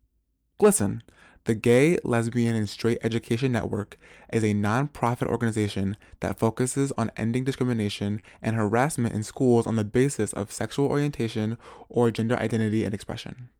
GLSEN, 0.59 1.03
the 1.45 1.55
Gay, 1.55 1.99
Lesbian, 2.05 2.57
and 2.57 2.69
Straight 2.69 2.99
Education 3.03 3.53
Network 3.53 3.99
is 4.33 4.43
a 4.43 4.55
nonprofit 4.55 5.27
organization 5.27 5.97
that 6.21 6.39
focuses 6.39 6.91
on 6.97 7.11
ending 7.17 7.45
discrimination 7.45 8.23
and 8.41 8.57
harassment 8.57 9.15
in 9.15 9.23
schools 9.23 9.67
on 9.67 9.77
the 9.77 9.85
basis 9.85 10.33
of 10.33 10.51
sexual 10.51 10.87
orientation 10.87 11.59
or 11.91 12.11
gender 12.11 12.37
identity 12.37 12.85
and 12.85 12.95
expression. 12.95 13.51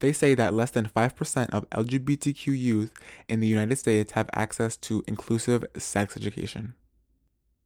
They 0.00 0.12
say 0.12 0.34
that 0.34 0.54
less 0.54 0.70
than 0.70 0.88
5% 0.88 1.50
of 1.50 1.70
LGBTQ 1.70 2.46
youth 2.58 2.92
in 3.28 3.40
the 3.40 3.46
United 3.46 3.76
States 3.76 4.12
have 4.12 4.30
access 4.32 4.76
to 4.78 5.04
inclusive 5.06 5.64
sex 5.76 6.16
education. 6.16 6.74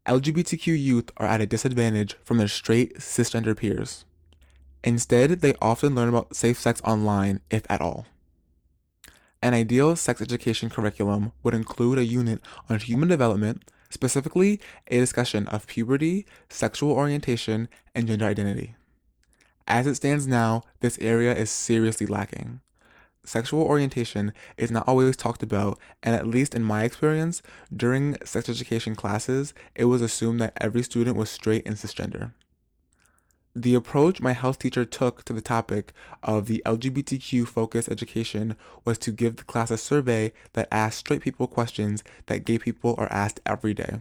LGBTQ 0.07 0.79
youth 0.79 1.11
are 1.17 1.27
at 1.27 1.41
a 1.41 1.47
disadvantage 1.47 2.15
from 2.25 2.39
their 2.39 2.49
straight 2.49 2.97
cisgender 2.97 3.57
peers. 3.57 4.05
Instead, 4.85 5.41
they 5.41 5.55
often 5.63 5.95
learn 5.95 6.09
about 6.09 6.35
safe 6.35 6.59
sex 6.59 6.83
online, 6.83 7.41
if 7.51 7.65
at 7.71 7.81
all. 7.81 8.07
An 9.43 9.55
ideal 9.55 9.97
sex 9.97 10.21
education 10.21 10.71
curriculum 10.71 11.33
would 11.43 11.53
include 11.53 11.99
a 11.99 12.05
unit 12.05 12.41
on 12.71 12.79
human 12.79 13.09
development, 13.09 13.69
specifically 13.91 14.61
a 14.87 15.01
discussion 15.01 15.49
of 15.49 15.67
puberty, 15.67 16.25
sexual 16.49 16.93
orientation, 16.93 17.69
and 17.93 18.07
gender 18.07 18.27
identity. 18.27 18.77
As 19.67 19.89
it 19.89 19.97
stands 19.97 20.29
now, 20.29 20.63
this 20.79 20.97
area 21.01 21.35
is 21.35 21.51
seriously 21.51 22.07
lacking. 22.07 22.61
Sexual 23.25 23.63
orientation 23.63 24.33
is 24.57 24.71
not 24.71 24.87
always 24.87 25.17
talked 25.17 25.43
about, 25.43 25.79
and 26.05 26.15
at 26.15 26.27
least 26.27 26.55
in 26.55 26.63
my 26.63 26.85
experience, 26.85 27.43
during 27.77 28.17
sex 28.25 28.49
education 28.49 28.95
classes, 28.95 29.55
it 29.75 29.87
was 29.87 30.03
assumed 30.03 30.41
that 30.41 30.57
every 30.61 30.85
student 30.85 31.17
was 31.17 31.31
straight 31.31 31.67
and 31.67 31.77
cisgender. 31.77 32.33
The 33.55 33.75
approach 33.75 34.23
my 34.23 34.33
health 34.33 34.59
teacher 34.59 34.87
took 34.87 35.25
to 35.25 35.35
the 35.35 35.43
topic 35.43 35.93
of 36.23 36.47
the 36.47 36.63
LGBTQ 36.65 37.47
focused 37.47 37.91
education 37.91 38.57
was 38.87 38.97
to 38.99 39.13
give 39.13 39.37
the 39.37 39.45
class 39.45 39.71
a 39.71 39.77
survey 39.77 40.33
that 40.55 40.69
asked 40.73 41.01
straight 41.01 41.21
people 41.21 41.47
questions 41.47 42.03
that 42.27 42.47
gay 42.47 42.59
people 42.59 42.95
are 42.97 43.13
asked 43.13 43.41
every 43.45 43.75
day 43.75 44.01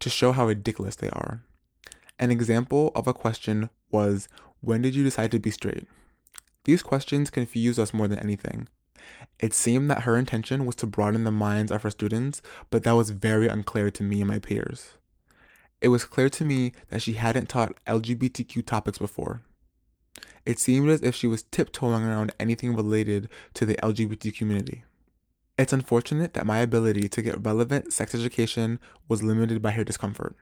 to 0.00 0.10
show 0.10 0.32
how 0.32 0.48
ridiculous 0.48 0.96
they 0.96 1.10
are. 1.10 1.42
An 2.18 2.32
example 2.32 2.90
of 2.96 3.06
a 3.06 3.14
question 3.14 3.70
was, 3.92 4.28
When 4.60 4.82
did 4.82 4.96
you 4.96 5.04
decide 5.04 5.30
to 5.30 5.38
be 5.38 5.52
straight? 5.52 5.86
These 6.64 6.82
questions 6.82 7.30
confused 7.30 7.78
us 7.78 7.94
more 7.94 8.08
than 8.08 8.18
anything. 8.18 8.66
It 9.38 9.54
seemed 9.54 9.88
that 9.90 10.02
her 10.02 10.16
intention 10.16 10.66
was 10.66 10.74
to 10.76 10.86
broaden 10.86 11.22
the 11.22 11.30
minds 11.30 11.70
of 11.70 11.82
her 11.82 11.90
students, 11.90 12.42
but 12.68 12.82
that 12.82 12.96
was 12.96 13.10
very 13.10 13.46
unclear 13.46 13.92
to 13.92 14.02
me 14.02 14.22
and 14.22 14.28
my 14.28 14.40
peers. 14.40 14.97
It 15.80 15.88
was 15.88 16.04
clear 16.04 16.28
to 16.30 16.44
me 16.44 16.72
that 16.88 17.02
she 17.02 17.12
hadn't 17.12 17.48
taught 17.48 17.78
LGBTQ 17.86 18.66
topics 18.66 18.98
before. 18.98 19.42
It 20.44 20.58
seemed 20.58 20.88
as 20.88 21.02
if 21.02 21.14
she 21.14 21.26
was 21.26 21.42
tiptoeing 21.44 22.04
around 22.04 22.32
anything 22.40 22.74
related 22.74 23.28
to 23.54 23.66
the 23.66 23.76
LGBT 23.76 24.34
community. 24.36 24.84
It's 25.58 25.72
unfortunate 25.72 26.34
that 26.34 26.46
my 26.46 26.58
ability 26.58 27.08
to 27.08 27.22
get 27.22 27.44
relevant 27.44 27.92
sex 27.92 28.14
education 28.14 28.80
was 29.08 29.22
limited 29.22 29.60
by 29.60 29.72
her 29.72 29.84
discomfort. 29.84 30.36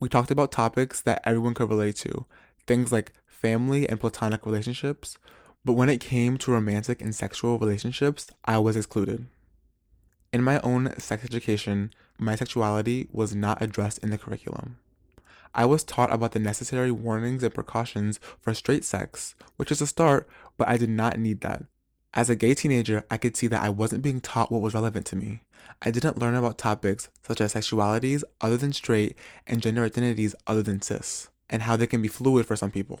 We 0.00 0.08
talked 0.08 0.30
about 0.30 0.52
topics 0.52 1.00
that 1.00 1.22
everyone 1.24 1.54
could 1.54 1.70
relate 1.70 1.96
to, 1.96 2.26
things 2.66 2.92
like 2.92 3.12
family 3.26 3.88
and 3.88 3.98
platonic 3.98 4.46
relationships, 4.46 5.16
but 5.64 5.72
when 5.72 5.88
it 5.88 6.00
came 6.00 6.38
to 6.38 6.52
romantic 6.52 7.02
and 7.02 7.14
sexual 7.14 7.58
relationships, 7.58 8.28
I 8.44 8.58
was 8.58 8.76
excluded. 8.76 9.26
In 10.38 10.44
my 10.44 10.60
own 10.60 10.94
sex 11.00 11.24
education, 11.24 11.92
my 12.16 12.36
sexuality 12.36 13.08
was 13.10 13.34
not 13.34 13.60
addressed 13.60 13.98
in 14.04 14.10
the 14.10 14.18
curriculum. 14.18 14.78
I 15.52 15.64
was 15.64 15.82
taught 15.82 16.12
about 16.12 16.30
the 16.30 16.38
necessary 16.38 16.92
warnings 16.92 17.42
and 17.42 17.52
precautions 17.52 18.20
for 18.40 18.54
straight 18.54 18.84
sex, 18.84 19.34
which 19.56 19.72
is 19.72 19.80
a 19.80 19.86
start, 19.88 20.28
but 20.56 20.68
I 20.68 20.76
did 20.76 20.90
not 20.90 21.18
need 21.18 21.40
that. 21.40 21.64
As 22.14 22.30
a 22.30 22.36
gay 22.36 22.54
teenager, 22.54 23.04
I 23.10 23.16
could 23.16 23.36
see 23.36 23.48
that 23.48 23.64
I 23.64 23.68
wasn't 23.68 24.04
being 24.04 24.20
taught 24.20 24.52
what 24.52 24.62
was 24.62 24.74
relevant 24.74 25.06
to 25.06 25.16
me. 25.16 25.40
I 25.82 25.90
didn't 25.90 26.20
learn 26.20 26.36
about 26.36 26.56
topics 26.56 27.08
such 27.24 27.40
as 27.40 27.54
sexualities 27.54 28.22
other 28.40 28.56
than 28.56 28.72
straight 28.72 29.16
and 29.44 29.60
gender 29.60 29.86
identities 29.86 30.36
other 30.46 30.62
than 30.62 30.82
cis, 30.82 31.30
and 31.50 31.62
how 31.62 31.74
they 31.74 31.88
can 31.88 32.00
be 32.00 32.06
fluid 32.06 32.46
for 32.46 32.54
some 32.54 32.70
people. 32.70 33.00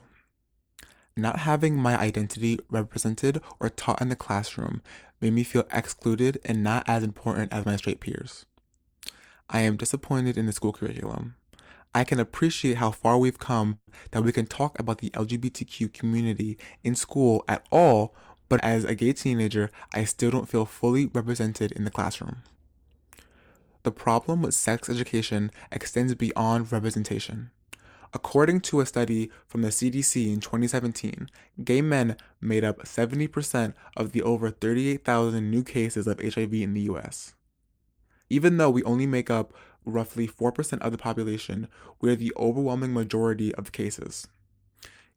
Not 1.16 1.40
having 1.40 1.76
my 1.76 1.96
identity 1.96 2.58
represented 2.68 3.40
or 3.60 3.68
taught 3.68 4.00
in 4.00 4.08
the 4.08 4.16
classroom 4.16 4.82
made 5.20 5.32
me 5.32 5.42
feel 5.42 5.64
excluded 5.72 6.40
and 6.44 6.62
not 6.62 6.88
as 6.88 7.02
important 7.02 7.52
as 7.52 7.66
my 7.66 7.76
straight 7.76 8.00
peers. 8.00 8.46
I 9.50 9.60
am 9.60 9.76
disappointed 9.76 10.36
in 10.36 10.46
the 10.46 10.52
school 10.52 10.72
curriculum. 10.72 11.34
I 11.94 12.04
can 12.04 12.20
appreciate 12.20 12.76
how 12.76 12.90
far 12.90 13.18
we've 13.18 13.38
come 13.38 13.78
that 14.10 14.22
we 14.22 14.32
can 14.32 14.46
talk 14.46 14.78
about 14.78 14.98
the 14.98 15.10
LGBTQ 15.10 15.92
community 15.92 16.58
in 16.84 16.94
school 16.94 17.44
at 17.48 17.66
all, 17.70 18.14
but 18.48 18.62
as 18.62 18.84
a 18.84 18.94
gay 18.94 19.12
teenager, 19.12 19.70
I 19.94 20.04
still 20.04 20.30
don't 20.30 20.48
feel 20.48 20.66
fully 20.66 21.06
represented 21.06 21.72
in 21.72 21.84
the 21.84 21.90
classroom. 21.90 22.42
The 23.84 23.90
problem 23.90 24.42
with 24.42 24.54
sex 24.54 24.90
education 24.90 25.50
extends 25.72 26.14
beyond 26.14 26.70
representation. 26.70 27.50
According 28.14 28.62
to 28.62 28.80
a 28.80 28.86
study 28.86 29.30
from 29.46 29.62
the 29.62 29.68
CDC 29.68 30.32
in 30.32 30.40
2017, 30.40 31.28
gay 31.62 31.82
men 31.82 32.16
made 32.40 32.64
up 32.64 32.80
70% 32.80 33.74
of 33.96 34.12
the 34.12 34.22
over 34.22 34.50
38,000 34.50 35.50
new 35.50 35.62
cases 35.62 36.06
of 36.06 36.20
HIV 36.20 36.54
in 36.54 36.72
the 36.72 36.82
US. 36.92 37.34
Even 38.30 38.56
though 38.56 38.70
we 38.70 38.82
only 38.84 39.06
make 39.06 39.30
up 39.30 39.52
roughly 39.84 40.26
4% 40.26 40.80
of 40.80 40.92
the 40.92 40.98
population, 40.98 41.68
we 42.00 42.10
are 42.10 42.16
the 42.16 42.32
overwhelming 42.36 42.94
majority 42.94 43.54
of 43.54 43.72
cases. 43.72 44.26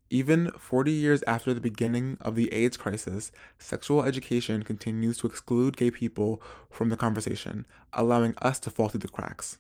Even 0.10 0.52
40 0.52 0.92
years 0.92 1.24
after 1.26 1.54
the 1.54 1.62
beginning 1.62 2.18
of 2.20 2.36
the 2.36 2.52
AIDS 2.52 2.76
crisis, 2.76 3.32
sexual 3.58 4.04
education 4.04 4.64
continues 4.64 5.18
to 5.18 5.28
exclude 5.28 5.78
gay 5.78 5.90
people 5.90 6.42
from 6.70 6.90
the 6.90 6.98
conversation, 6.98 7.66
allowing 7.94 8.34
us 8.42 8.60
to 8.60 8.70
fall 8.70 8.90
through 8.90 9.00
the 9.00 9.08
cracks. 9.08 9.58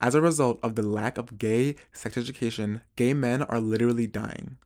As 0.00 0.14
a 0.14 0.20
result 0.22 0.58
of 0.62 0.76
the 0.76 0.82
lack 0.82 1.18
of 1.18 1.38
gay 1.38 1.76
sex 1.92 2.16
education, 2.16 2.80
gay 2.96 3.12
men 3.12 3.42
are 3.42 3.60
literally 3.60 4.06
dying. 4.06 4.56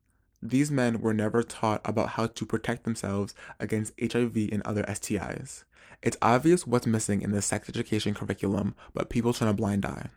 These 0.41 0.71
men 0.71 1.01
were 1.01 1.15
never 1.15 1.43
taught 1.43 1.81
about 1.85 2.11
how 2.11 2.29
to 2.29 2.47
protect 2.47 2.85
themselves 2.85 3.35
against 3.59 3.99
HIV 4.01 4.37
and 4.53 4.63
other 4.63 4.85
STIs. 4.85 5.65
It's 6.03 6.19
obvious 6.23 6.67
what's 6.67 6.87
missing 6.87 7.23
in 7.23 7.33
the 7.33 7.43
sex 7.43 7.69
education 7.69 8.15
curriculum, 8.15 8.75
but 8.93 9.11
people 9.11 9.33
turn 9.33 9.49
a 9.49 9.55
blind 9.55 9.85
eye. 9.85 10.11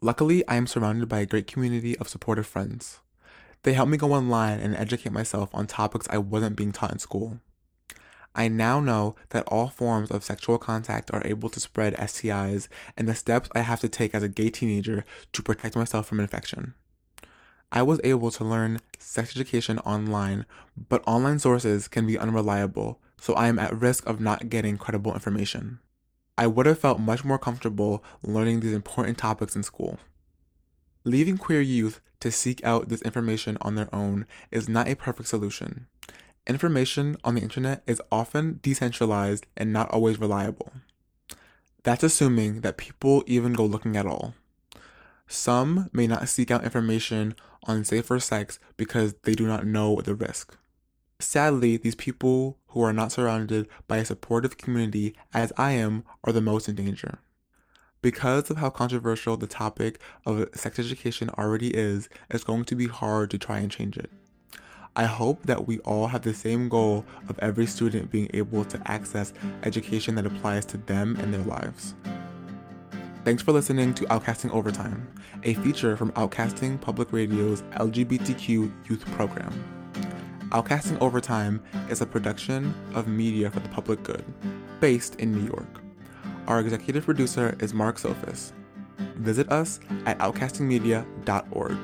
Luckily, 0.00 0.46
I 0.48 0.56
am 0.56 0.66
surrounded 0.66 1.08
by 1.08 1.20
a 1.20 1.26
great 1.26 1.46
community 1.46 1.98
of 1.98 2.08
supportive 2.08 2.46
friends. 2.46 3.00
They 3.64 3.74
help 3.74 3.88
me 3.88 3.98
go 3.98 4.12
online 4.12 4.60
and 4.60 4.74
educate 4.74 5.12
myself 5.12 5.50
on 5.52 5.66
topics 5.66 6.08
I 6.08 6.18
wasn't 6.18 6.56
being 6.56 6.72
taught 6.72 6.92
in 6.92 6.98
school. 6.98 7.40
I 8.34 8.48
now 8.48 8.80
know 8.80 9.14
that 9.30 9.46
all 9.48 9.68
forms 9.68 10.10
of 10.10 10.24
sexual 10.24 10.58
contact 10.58 11.10
are 11.12 11.26
able 11.26 11.50
to 11.50 11.60
spread 11.60 11.94
STIs 11.96 12.68
and 12.96 13.06
the 13.06 13.14
steps 13.14 13.50
I 13.54 13.60
have 13.60 13.80
to 13.80 13.88
take 13.88 14.14
as 14.14 14.22
a 14.22 14.28
gay 14.28 14.48
teenager 14.48 15.04
to 15.32 15.42
protect 15.42 15.76
myself 15.76 16.06
from 16.06 16.20
infection. 16.20 16.74
I 17.70 17.82
was 17.82 18.00
able 18.04 18.30
to 18.32 18.44
learn 18.44 18.80
sex 18.98 19.34
education 19.34 19.78
online, 19.80 20.46
but 20.88 21.02
online 21.06 21.38
sources 21.38 21.88
can 21.88 22.06
be 22.06 22.18
unreliable, 22.18 23.00
so 23.18 23.34
I 23.34 23.48
am 23.48 23.58
at 23.58 23.78
risk 23.78 24.06
of 24.06 24.20
not 24.20 24.48
getting 24.50 24.76
credible 24.76 25.14
information. 25.14 25.78
I 26.36 26.46
would 26.46 26.66
have 26.66 26.78
felt 26.78 27.00
much 27.00 27.24
more 27.24 27.38
comfortable 27.38 28.02
learning 28.22 28.60
these 28.60 28.72
important 28.72 29.18
topics 29.18 29.56
in 29.56 29.62
school. 29.62 29.98
Leaving 31.04 31.36
queer 31.36 31.60
youth 31.60 32.00
to 32.20 32.30
seek 32.30 32.64
out 32.64 32.88
this 32.88 33.02
information 33.02 33.58
on 33.60 33.74
their 33.74 33.94
own 33.94 34.26
is 34.50 34.68
not 34.68 34.88
a 34.88 34.94
perfect 34.94 35.28
solution. 35.28 35.86
Information 36.46 37.16
on 37.22 37.36
the 37.36 37.40
internet 37.40 37.82
is 37.86 38.02
often 38.10 38.58
decentralized 38.62 39.46
and 39.56 39.72
not 39.72 39.90
always 39.90 40.18
reliable. 40.18 40.72
That's 41.84 42.02
assuming 42.02 42.62
that 42.62 42.76
people 42.76 43.22
even 43.26 43.52
go 43.52 43.64
looking 43.64 43.96
at 43.96 44.06
all. 44.06 44.34
Some 45.28 45.88
may 45.92 46.06
not 46.06 46.28
seek 46.28 46.50
out 46.50 46.64
information 46.64 47.34
on 47.64 47.84
safer 47.84 48.18
sex 48.18 48.58
because 48.76 49.14
they 49.22 49.34
do 49.34 49.46
not 49.46 49.66
know 49.66 50.00
the 50.00 50.14
risk. 50.14 50.56
Sadly, 51.20 51.76
these 51.76 51.94
people 51.94 52.58
who 52.68 52.82
are 52.82 52.92
not 52.92 53.12
surrounded 53.12 53.68
by 53.86 53.98
a 53.98 54.04
supportive 54.04 54.58
community, 54.58 55.14
as 55.32 55.52
I 55.56 55.72
am, 55.72 56.02
are 56.24 56.32
the 56.32 56.40
most 56.40 56.68
in 56.68 56.74
danger. 56.74 57.20
Because 58.00 58.50
of 58.50 58.56
how 58.56 58.70
controversial 58.70 59.36
the 59.36 59.46
topic 59.46 60.00
of 60.26 60.48
sex 60.54 60.80
education 60.80 61.30
already 61.38 61.68
is, 61.68 62.08
it's 62.28 62.42
going 62.42 62.64
to 62.64 62.74
be 62.74 62.88
hard 62.88 63.30
to 63.30 63.38
try 63.38 63.58
and 63.58 63.70
change 63.70 63.96
it. 63.96 64.10
I 64.94 65.04
hope 65.04 65.44
that 65.44 65.66
we 65.66 65.78
all 65.80 66.06
have 66.08 66.20
the 66.20 66.34
same 66.34 66.68
goal 66.68 67.06
of 67.30 67.38
every 67.38 67.64
student 67.64 68.10
being 68.10 68.28
able 68.34 68.62
to 68.66 68.90
access 68.90 69.32
education 69.62 70.16
that 70.16 70.26
applies 70.26 70.66
to 70.66 70.76
them 70.76 71.16
and 71.16 71.32
their 71.32 71.42
lives. 71.42 71.94
Thanks 73.24 73.42
for 73.42 73.52
listening 73.52 73.94
to 73.94 74.04
Outcasting 74.06 74.50
Overtime, 74.50 75.08
a 75.44 75.54
feature 75.54 75.96
from 75.96 76.12
Outcasting 76.12 76.78
Public 76.78 77.10
Radio's 77.10 77.62
LGBTQ 77.76 78.70
youth 78.90 79.06
program. 79.12 79.52
Outcasting 80.50 81.00
Overtime 81.00 81.62
is 81.88 82.02
a 82.02 82.06
production 82.06 82.74
of 82.94 83.08
media 83.08 83.50
for 83.50 83.60
the 83.60 83.68
public 83.70 84.02
good, 84.02 84.24
based 84.78 85.14
in 85.14 85.32
New 85.32 85.46
York. 85.46 85.80
Our 86.48 86.60
executive 86.60 87.06
producer 87.06 87.56
is 87.60 87.72
Mark 87.72 87.96
Sophis. 87.96 88.52
Visit 89.16 89.50
us 89.50 89.80
at 90.04 90.18
outcastingmedia.org 90.18 91.78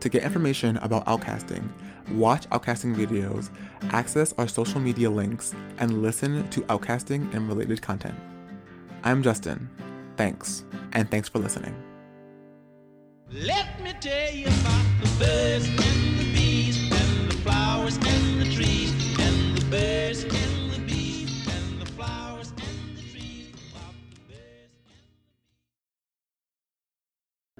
to 0.00 0.08
get 0.08 0.22
information 0.24 0.76
about 0.78 1.06
outcasting, 1.06 1.66
watch 2.12 2.48
outcasting 2.50 2.94
videos, 2.94 3.50
access 3.92 4.34
our 4.38 4.48
social 4.48 4.80
media 4.80 5.10
links, 5.10 5.54
and 5.78 6.02
listen 6.02 6.48
to 6.50 6.60
outcasting 6.62 7.32
and 7.34 7.48
related 7.48 7.80
content. 7.82 8.14
I'm 9.02 9.22
Justin. 9.22 9.68
Thanks, 10.16 10.64
and 10.92 11.10
thanks 11.10 11.28
for 11.28 11.38
listening. 11.38 11.74
Let 13.32 13.80
me 13.82 13.94
tell 14.00 14.32
you 14.32 14.46
about 14.46 14.84
the 15.02 15.08
birds 15.18 15.68
and 15.68 16.18
the 16.18 16.32
bees 16.34 16.90
and 16.90 17.30
the 17.30 17.36
flowers 17.38 17.96
and 17.96 18.40
the 18.42 18.52
trees 18.54 18.90
and 19.20 19.56
the 19.56 19.64
birds 19.66 20.24
and 20.24 20.72
the 20.72 20.80
bees 20.80 21.46
and 21.48 21.80
the 21.80 21.86
flowers 21.92 22.50
and 22.50 22.96
the 22.98 23.02
trees. 23.02 23.54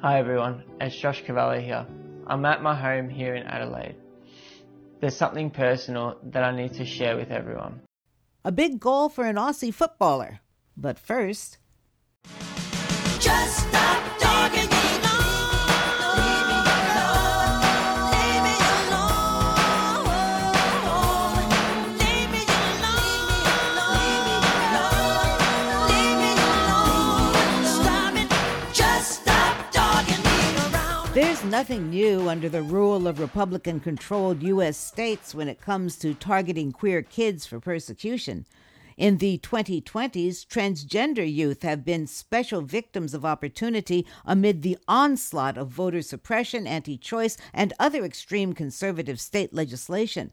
Hi 0.03 0.19
everyone, 0.19 0.65
it's 0.81 0.97
Josh 0.97 1.23
Cavallo 1.25 1.61
here. 1.61 1.87
I'm 2.27 2.45
at 2.45 2.63
my 2.63 2.75
home 2.75 3.09
here 3.09 3.35
in 3.35 3.45
Adelaide. 3.47 3.97
There's 5.01 5.17
something 5.17 5.51
personal 5.51 6.19
that 6.25 6.45
I 6.45 6.55
need 6.55 6.75
to 6.75 6.85
share 6.85 7.17
with 7.17 7.31
everyone. 7.31 7.81
A 8.45 8.53
big 8.53 8.79
goal 8.79 9.09
for 9.09 9.25
an 9.25 9.37
Aussie 9.37 9.73
footballer. 9.73 10.41
But 10.77 10.99
first, 10.99 11.59
Just 13.19 13.69
stop 13.69 14.21
dogging 14.21 14.69
There's 31.21 31.45
nothing 31.45 31.91
new 31.91 32.31
under 32.31 32.49
the 32.49 32.63
rule 32.63 33.07
of 33.07 33.21
Republican 33.21 33.79
controlled 33.79 34.43
U.S. 34.43 34.79
states 34.79 35.35
when 35.35 35.49
it 35.49 35.61
comes 35.61 35.99
to 35.99 36.15
targeting 36.15 36.73
queer 36.73 37.03
kids 37.03 37.45
for 37.45 37.61
persecution. 37.61 38.47
In 38.97 39.19
the 39.19 39.37
2020s, 39.37 40.47
transgender 40.47 41.31
youth 41.31 41.61
have 41.61 41.85
been 41.85 42.07
special 42.07 42.63
victims 42.63 43.13
of 43.13 43.27
opportunity 43.27 44.07
amid 44.25 44.63
the 44.63 44.79
onslaught 44.89 45.59
of 45.59 45.69
voter 45.69 46.01
suppression, 46.01 46.67
anti 46.67 46.97
choice, 46.97 47.37
and 47.53 47.75
other 47.79 48.03
extreme 48.03 48.55
conservative 48.55 49.21
state 49.21 49.53
legislation. 49.53 50.33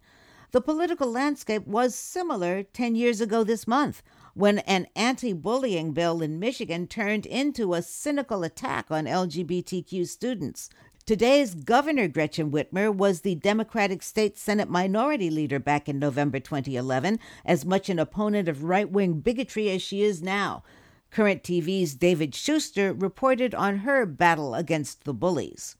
The 0.52 0.62
political 0.62 1.12
landscape 1.12 1.67
was 1.67 1.95
similar 1.95 2.63
10 2.63 2.95
years 2.95 3.19
ago 3.19 3.43
this 3.43 3.67
month 3.67 4.02
when 4.38 4.60
an 4.60 4.86
anti 4.95 5.34
bullying 5.34 5.93
bill 5.93 6.21
in 6.21 6.38
Michigan 6.38 6.86
turned 6.86 7.26
into 7.26 7.73
a 7.73 7.82
cynical 7.82 8.43
attack 8.43 8.91
on 8.91 9.06
LGBTQ 9.06 10.08
students. 10.08 10.69
Today's 11.08 11.56
Governor 11.56 12.08
Gretchen 12.08 12.52
Whitmer 12.52 12.93
was 12.93 13.21
the 13.21 13.34
Democratic 13.34 14.04
State 14.04 14.38
Senate 14.38 14.69
Minority 14.69 15.32
Leader 15.32 15.58
back 15.58 15.89
in 15.89 15.97
November 15.97 16.39
2011, 16.39 17.17
as 17.45 17.65
much 17.65 17.89
an 17.89 17.97
opponent 17.97 18.47
of 18.47 18.63
right 18.63 18.91
wing 18.91 19.21
bigotry 19.21 19.71
as 19.71 19.82
she 19.82 20.04
is 20.04 20.21
now. 20.21 20.62
Current 21.10 21.41
TV's 21.41 21.95
David 21.95 22.36
Shuster 22.36 22.93
reported 22.93 23.56
on 23.56 23.78
her 23.80 24.06
battle 24.06 24.54
against 24.54 25.06
the 25.06 25.15
bullies. 25.15 25.78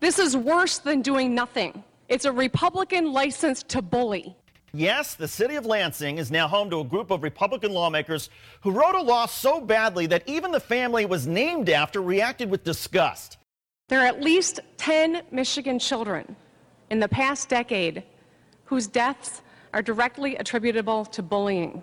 This 0.00 0.18
is 0.18 0.36
worse 0.36 0.78
than 0.78 1.02
doing 1.02 1.36
nothing. 1.36 1.84
It's 2.08 2.24
a 2.24 2.32
Republican 2.32 3.12
license 3.12 3.62
to 3.68 3.80
bully. 3.80 4.36
Yes, 4.74 5.14
the 5.14 5.28
city 5.28 5.56
of 5.56 5.66
Lansing 5.66 6.16
is 6.16 6.30
now 6.30 6.48
home 6.48 6.70
to 6.70 6.80
a 6.80 6.84
group 6.84 7.10
of 7.10 7.22
Republican 7.22 7.72
lawmakers 7.72 8.30
who 8.62 8.70
wrote 8.70 8.94
a 8.94 9.02
law 9.02 9.26
so 9.26 9.60
badly 9.60 10.06
that 10.06 10.22
even 10.26 10.50
the 10.50 10.60
family 10.60 11.04
was 11.04 11.26
named 11.26 11.68
after 11.68 12.00
reacted 12.00 12.50
with 12.50 12.64
disgust. 12.64 13.36
There 13.88 14.00
are 14.00 14.06
at 14.06 14.22
least 14.22 14.60
10 14.78 15.24
Michigan 15.30 15.78
children 15.78 16.36
in 16.88 17.00
the 17.00 17.08
past 17.08 17.50
decade 17.50 18.02
whose 18.64 18.86
deaths 18.86 19.42
are 19.74 19.82
directly 19.82 20.36
attributable 20.36 21.04
to 21.06 21.22
bullying. 21.22 21.82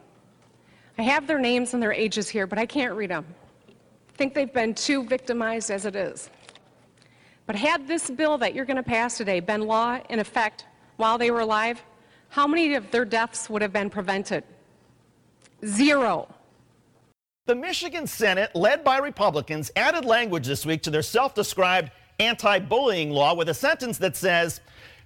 I 0.98 1.04
have 1.04 1.28
their 1.28 1.40
names 1.40 1.76
and 1.76 1.84
their 1.84 1.94
ages 1.94 2.28
here, 2.28 2.48
but 2.48 2.58
I 2.58 2.66
can't 2.66 2.96
read 2.96 3.12
them. 3.12 3.26
I 3.68 4.18
think 4.18 4.34
they've 4.34 4.52
been 4.52 4.74
too 4.74 5.04
victimized 5.04 5.70
as 5.70 5.86
it 5.86 5.96
is. 5.96 6.32
But 7.46 7.56
had 7.56 7.88
this 7.88 8.10
bill 8.10 8.40
that 8.40 8.56
you're 8.56 8.66
going 8.66 8.78
to 8.78 8.84
pass 8.84 9.16
today 9.16 9.40
been 9.42 9.62
law 9.62 10.00
in 10.10 10.18
effect 10.18 10.66
while 10.98 11.20
they 11.20 11.30
were 11.30 11.42
alive, 11.42 11.82
how 12.30 12.48
many 12.48 12.76
of 12.76 12.90
their 12.92 13.06
deaths 13.06 13.50
would 13.50 13.62
have 13.62 13.74
been 13.74 13.90
prevented? 13.90 14.44
Zero. 15.66 16.28
The 17.46 17.56
Michigan 17.56 18.06
Senate, 18.06 18.56
led 18.56 18.84
by 18.84 19.00
Republicans, 19.00 19.72
added 19.76 20.06
language 20.06 20.46
this 20.46 20.66
week 20.66 20.84
to 20.84 20.92
their 20.92 21.02
self 21.02 21.34
described 21.34 21.92
anti 22.20 22.60
bullying 22.60 23.10
law 23.10 23.34
with 23.34 23.50
a 23.50 23.54
sentence 23.54 23.98
that 23.98 24.16
says, 24.16 24.62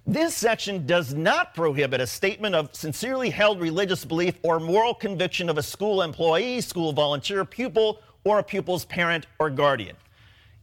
this 0.06 0.34
section 0.34 0.84
does 0.84 1.14
not 1.14 1.54
prohibit 1.54 2.02
a 2.02 2.06
statement 2.06 2.54
of 2.54 2.74
sincerely 2.74 3.30
held 3.30 3.58
religious 3.58 4.04
belief 4.04 4.38
or 4.42 4.60
moral 4.60 4.92
conviction 4.92 5.48
of 5.48 5.56
a 5.56 5.62
school 5.62 6.02
employee, 6.02 6.60
school 6.60 6.92
volunteer, 6.92 7.46
pupil, 7.46 8.00
or 8.24 8.38
a 8.38 8.42
pupil's 8.42 8.84
parent 8.84 9.26
or 9.38 9.48
guardian. 9.48 9.96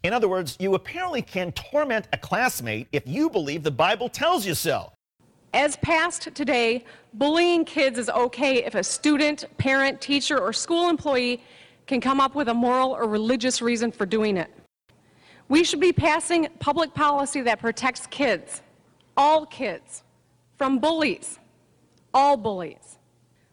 In 0.03 0.13
other 0.13 0.27
words, 0.27 0.57
you 0.59 0.75
apparently 0.75 1.23
can 1.23 1.51
torment 1.53 2.07
a 2.13 2.17
classmate 2.17 2.87
if 2.91 3.07
you 3.07 3.29
believe 3.31 3.63
the 3.63 3.71
Bible 3.71 4.09
tells 4.09 4.45
you 4.45 4.53
so. 4.53 4.91
As 5.53 5.75
passed 5.77 6.33
today, 6.33 6.85
bullying 7.13 7.65
kids 7.65 7.99
is 7.99 8.09
okay 8.09 8.63
if 8.63 8.73
a 8.75 8.83
student, 8.83 9.45
parent, 9.57 9.99
teacher, 9.99 10.39
or 10.39 10.53
school 10.53 10.89
employee 10.89 11.43
can 11.87 11.99
come 11.99 12.21
up 12.21 12.35
with 12.35 12.47
a 12.47 12.53
moral 12.53 12.91
or 12.91 13.05
religious 13.05 13.61
reason 13.61 13.91
for 13.91 14.05
doing 14.05 14.37
it. 14.37 14.49
We 15.49 15.65
should 15.65 15.81
be 15.81 15.91
passing 15.91 16.47
public 16.59 16.93
policy 16.93 17.41
that 17.41 17.59
protects 17.59 18.07
kids, 18.07 18.61
all 19.17 19.45
kids, 19.45 20.03
from 20.57 20.79
bullies, 20.79 21.37
all 22.13 22.37
bullies. 22.37 22.97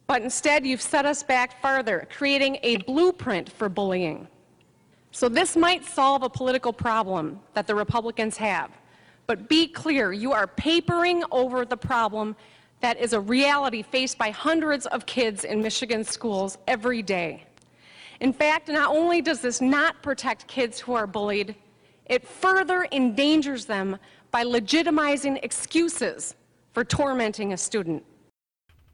But 0.06 0.22
instead, 0.22 0.64
you've 0.64 0.80
set 0.80 1.04
us 1.04 1.24
back 1.24 1.60
farther, 1.60 2.06
creating 2.10 2.58
a 2.62 2.76
blueprint 2.76 3.50
for 3.50 3.68
bullying. 3.68 4.28
So, 5.10 5.28
this 5.28 5.56
might 5.56 5.84
solve 5.84 6.22
a 6.22 6.30
political 6.30 6.72
problem 6.72 7.40
that 7.54 7.66
the 7.66 7.74
Republicans 7.74 8.36
have. 8.36 8.70
But 9.28 9.46
be 9.46 9.68
clear, 9.68 10.10
you 10.10 10.32
are 10.32 10.46
papering 10.46 11.22
over 11.30 11.66
the 11.66 11.76
problem 11.76 12.34
that 12.80 12.98
is 12.98 13.12
a 13.12 13.20
reality 13.20 13.82
faced 13.82 14.16
by 14.16 14.30
hundreds 14.30 14.86
of 14.86 15.04
kids 15.04 15.44
in 15.44 15.60
Michigan 15.60 16.02
schools 16.02 16.56
every 16.66 17.02
day. 17.02 17.44
In 18.20 18.32
fact, 18.32 18.68
not 18.68 18.88
only 18.88 19.20
does 19.20 19.42
this 19.42 19.60
not 19.60 20.02
protect 20.02 20.46
kids 20.46 20.80
who 20.80 20.94
are 20.94 21.06
bullied, 21.06 21.54
it 22.06 22.26
further 22.26 22.86
endangers 22.90 23.66
them 23.66 23.98
by 24.30 24.44
legitimizing 24.44 25.38
excuses 25.44 26.34
for 26.72 26.82
tormenting 26.82 27.52
a 27.52 27.56
student. 27.56 28.02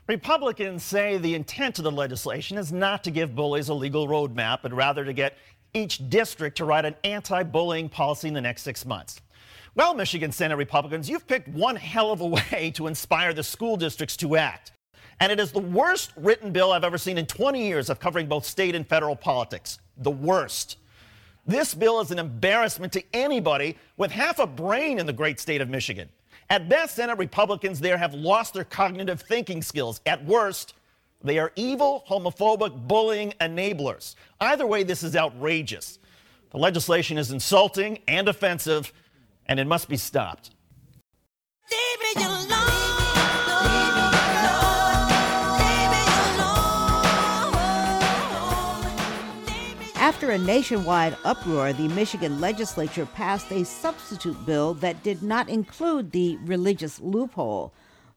Republicans 0.09 0.83
say 0.83 1.17
the 1.17 1.37
intent 1.37 1.79
of 1.79 1.85
the 1.85 1.93
legislation 1.93 2.59
is 2.59 2.73
not 2.73 3.05
to 3.05 3.13
give 3.13 3.37
bullies 3.37 3.69
a 3.69 3.75
legal 3.75 4.09
roadmap, 4.09 4.59
but 4.63 4.73
rather 4.73 5.05
to 5.05 5.13
get 5.13 5.39
each 5.75 6.11
district 6.11 6.57
to 6.57 6.65
write 6.65 6.85
an 6.85 6.97
anti 7.05 7.45
bullying 7.45 7.89
policy 7.89 8.27
in 8.27 8.35
the 8.35 8.41
next 8.41 8.63
six 8.63 8.85
months. 8.85 9.21
Well, 9.77 9.93
Michigan 9.95 10.31
Senate 10.31 10.57
Republicans, 10.57 11.11
you've 11.11 11.27
picked 11.27 11.49
one 11.49 11.75
hell 11.75 12.13
of 12.13 12.21
a 12.21 12.27
way 12.27 12.73
to 12.77 12.87
inspire 12.87 13.33
the 13.33 13.43
school 13.43 13.77
districts 13.77 14.17
to 14.19 14.37
act. 14.37 14.71
And 15.19 15.33
it 15.33 15.41
is 15.41 15.51
the 15.51 15.59
worst 15.59 16.13
written 16.17 16.53
bill 16.53 16.73
I've 16.73 16.85
ever 16.85 16.99
seen 16.99 17.19
in 17.19 17.27
20 17.27 17.67
years 17.67 17.91
of 17.91 17.99
covering 17.99 18.29
both 18.29 18.45
state 18.45 18.77
and 18.77 18.87
federal 18.87 19.17
politics. 19.17 19.79
The 19.97 20.13
worst. 20.13 20.79
This 21.45 21.75
bill 21.75 22.01
is 22.01 22.13
an 22.13 22.21
embarrassment 22.21 22.93
to 22.93 23.03
anybody 23.13 23.77
with 23.97 24.13
half 24.13 24.39
a 24.39 24.47
brain 24.47 25.01
in 25.01 25.07
the 25.07 25.13
great 25.13 25.41
state 25.41 25.61
of 25.61 25.69
Michigan. 25.69 26.09
At 26.51 26.69
best, 26.69 26.95
Senate 26.95 27.19
Republicans 27.19 27.81
there 27.81 27.99
have 27.99 28.15
lost 28.15 28.55
their 28.55 28.65
cognitive 28.65 29.23
thinking 29.23 29.61
skills. 29.61 30.01
At 30.07 30.25
worst, 30.25 30.75
they 31.23 31.39
are 31.39 31.51
evil, 31.57 32.05
homophobic, 32.09 32.87
bullying 32.87 33.33
enablers. 33.41 34.15
Either 34.41 34.67
way, 34.67 34.85
this 34.85 35.03
is 35.03 35.17
outrageous. 35.17 35.99
The 36.51 36.59
legislation 36.59 37.19
is 37.19 37.33
insulting 37.33 37.99
and 38.07 38.29
offensive, 38.29 38.93
and 39.47 39.61
it 39.61 39.67
must 39.67 39.89
be 39.89 39.97
stopped. 39.97 40.51
After 49.97 50.31
a 50.31 50.39
nationwide 50.39 51.17
uproar, 51.25 51.73
the 51.73 51.89
Michigan 51.89 52.39
legislature 52.39 53.07
passed 53.07 53.51
a 53.51 53.65
substitute 53.65 54.45
bill 54.45 54.75
that 54.75 55.03
did 55.03 55.23
not 55.23 55.49
include 55.49 56.13
the 56.13 56.37
religious 56.45 57.01
loophole. 57.01 57.73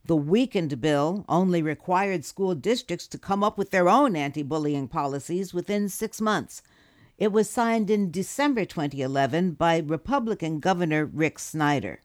The 0.05 0.15
weakened 0.15 0.81
bill 0.81 1.23
only 1.29 1.61
required 1.61 2.25
school 2.25 2.55
districts 2.55 3.07
to 3.07 3.17
come 3.17 3.43
up 3.43 3.57
with 3.57 3.71
their 3.71 3.87
own 3.87 4.15
anti 4.15 4.43
bullying 4.43 4.87
policies 4.87 5.53
within 5.53 5.87
six 5.87 6.19
months. 6.19 6.61
It 7.17 7.31
was 7.31 7.49
signed 7.49 7.89
in 7.89 8.11
December 8.11 8.63
2011 8.63 9.53
by 9.53 9.79
Republican 9.79 10.59
Governor 10.59 11.03
Rick 11.03 11.39
Snyder. 11.39 12.03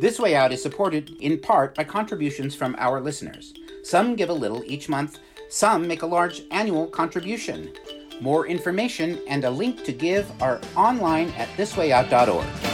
This 0.00 0.18
Way 0.18 0.34
Out 0.34 0.52
is 0.52 0.62
supported 0.62 1.10
in 1.20 1.40
part 1.40 1.74
by 1.74 1.84
contributions 1.84 2.54
from 2.54 2.76
our 2.78 3.00
listeners. 3.00 3.54
Some 3.84 4.14
give 4.14 4.28
a 4.28 4.34
little 4.34 4.62
each 4.66 4.86
month, 4.86 5.18
some 5.48 5.88
make 5.88 6.02
a 6.02 6.06
large 6.06 6.42
annual 6.50 6.88
contribution. 6.88 7.72
More 8.20 8.46
information 8.46 9.18
and 9.28 9.44
a 9.44 9.50
link 9.50 9.82
to 9.84 9.92
give 9.92 10.30
are 10.42 10.60
online 10.76 11.30
at 11.38 11.48
thiswayout.org. 11.56 12.71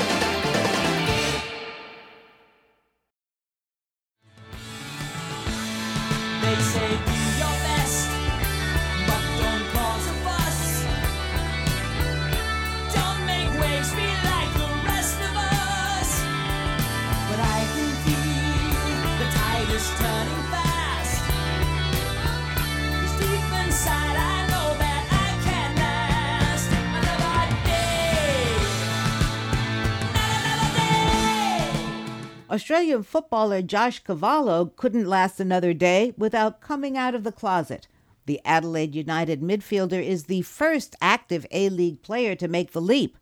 Footballer 33.03 33.63
Josh 33.63 34.03
Cavallo 34.03 34.67
couldn't 34.77 35.07
last 35.07 35.41
another 35.41 35.73
day 35.73 36.13
without 36.17 36.61
coming 36.61 36.97
out 36.97 37.15
of 37.15 37.25
the 37.25 37.33
closet. 37.33 37.89
The 38.27 38.41
Adelaide 38.45 38.95
United 38.95 39.41
midfielder 39.41 40.05
is 40.05 40.25
the 40.25 40.43
first 40.43 40.95
active 41.01 41.47
A 41.51 41.69
League 41.71 42.03
player 42.03 42.35
to 42.35 42.49
make 42.49 42.73
the 42.73 42.81
leap. 42.81 43.17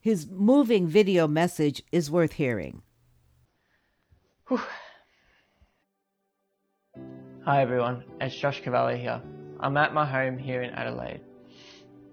His 0.00 0.28
moving 0.28 0.86
video 0.86 1.26
message 1.26 1.82
is 1.92 2.10
worth 2.10 2.32
hearing. 2.32 2.82
Hi 7.44 7.60
everyone, 7.62 8.04
it's 8.20 8.36
Josh 8.36 8.62
Cavallo 8.62 8.96
here. 8.96 9.20
I'm 9.60 9.76
at 9.76 9.94
my 9.94 10.04
home 10.04 10.38
here 10.38 10.62
in 10.62 10.70
Adelaide. 10.70 11.20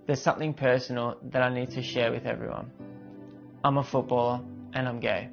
There's 0.08 0.22
something 0.22 0.54
personal 0.54 1.18
that 1.30 1.44
I 1.44 1.54
need 1.54 1.72
to 1.72 1.84
share 1.84 2.12
with 2.12 2.26
everyone. 2.26 2.72
I'm 3.64 3.78
a 3.78 3.84
footballer 3.84 4.42
and 4.74 4.88
I'm 4.88 5.00
gay. 5.00 5.30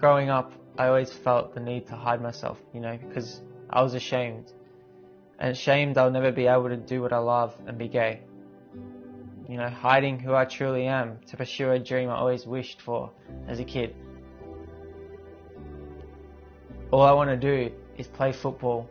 Growing 0.00 0.30
up, 0.30 0.54
I 0.78 0.86
always 0.86 1.12
felt 1.12 1.54
the 1.54 1.60
need 1.60 1.86
to 1.88 1.94
hide 1.94 2.22
myself, 2.22 2.56
you 2.72 2.80
know, 2.80 2.98
because 3.06 3.42
I 3.68 3.82
was 3.82 3.92
ashamed. 3.92 4.50
And 5.38 5.52
ashamed 5.52 5.98
I'll 5.98 6.10
never 6.10 6.32
be 6.32 6.46
able 6.46 6.70
to 6.70 6.76
do 6.78 7.02
what 7.02 7.12
I 7.12 7.18
love 7.18 7.54
and 7.66 7.76
be 7.76 7.86
gay. 7.86 8.20
You 9.46 9.58
know, 9.58 9.68
hiding 9.68 10.18
who 10.18 10.34
I 10.34 10.46
truly 10.46 10.86
am 10.86 11.18
to 11.26 11.36
pursue 11.36 11.70
a 11.72 11.78
dream 11.78 12.08
I 12.08 12.14
always 12.14 12.46
wished 12.46 12.80
for 12.80 13.10
as 13.46 13.60
a 13.60 13.64
kid. 13.64 13.94
All 16.90 17.02
I 17.02 17.12
want 17.12 17.28
to 17.28 17.36
do 17.36 17.70
is 17.98 18.06
play 18.06 18.32
football 18.32 18.88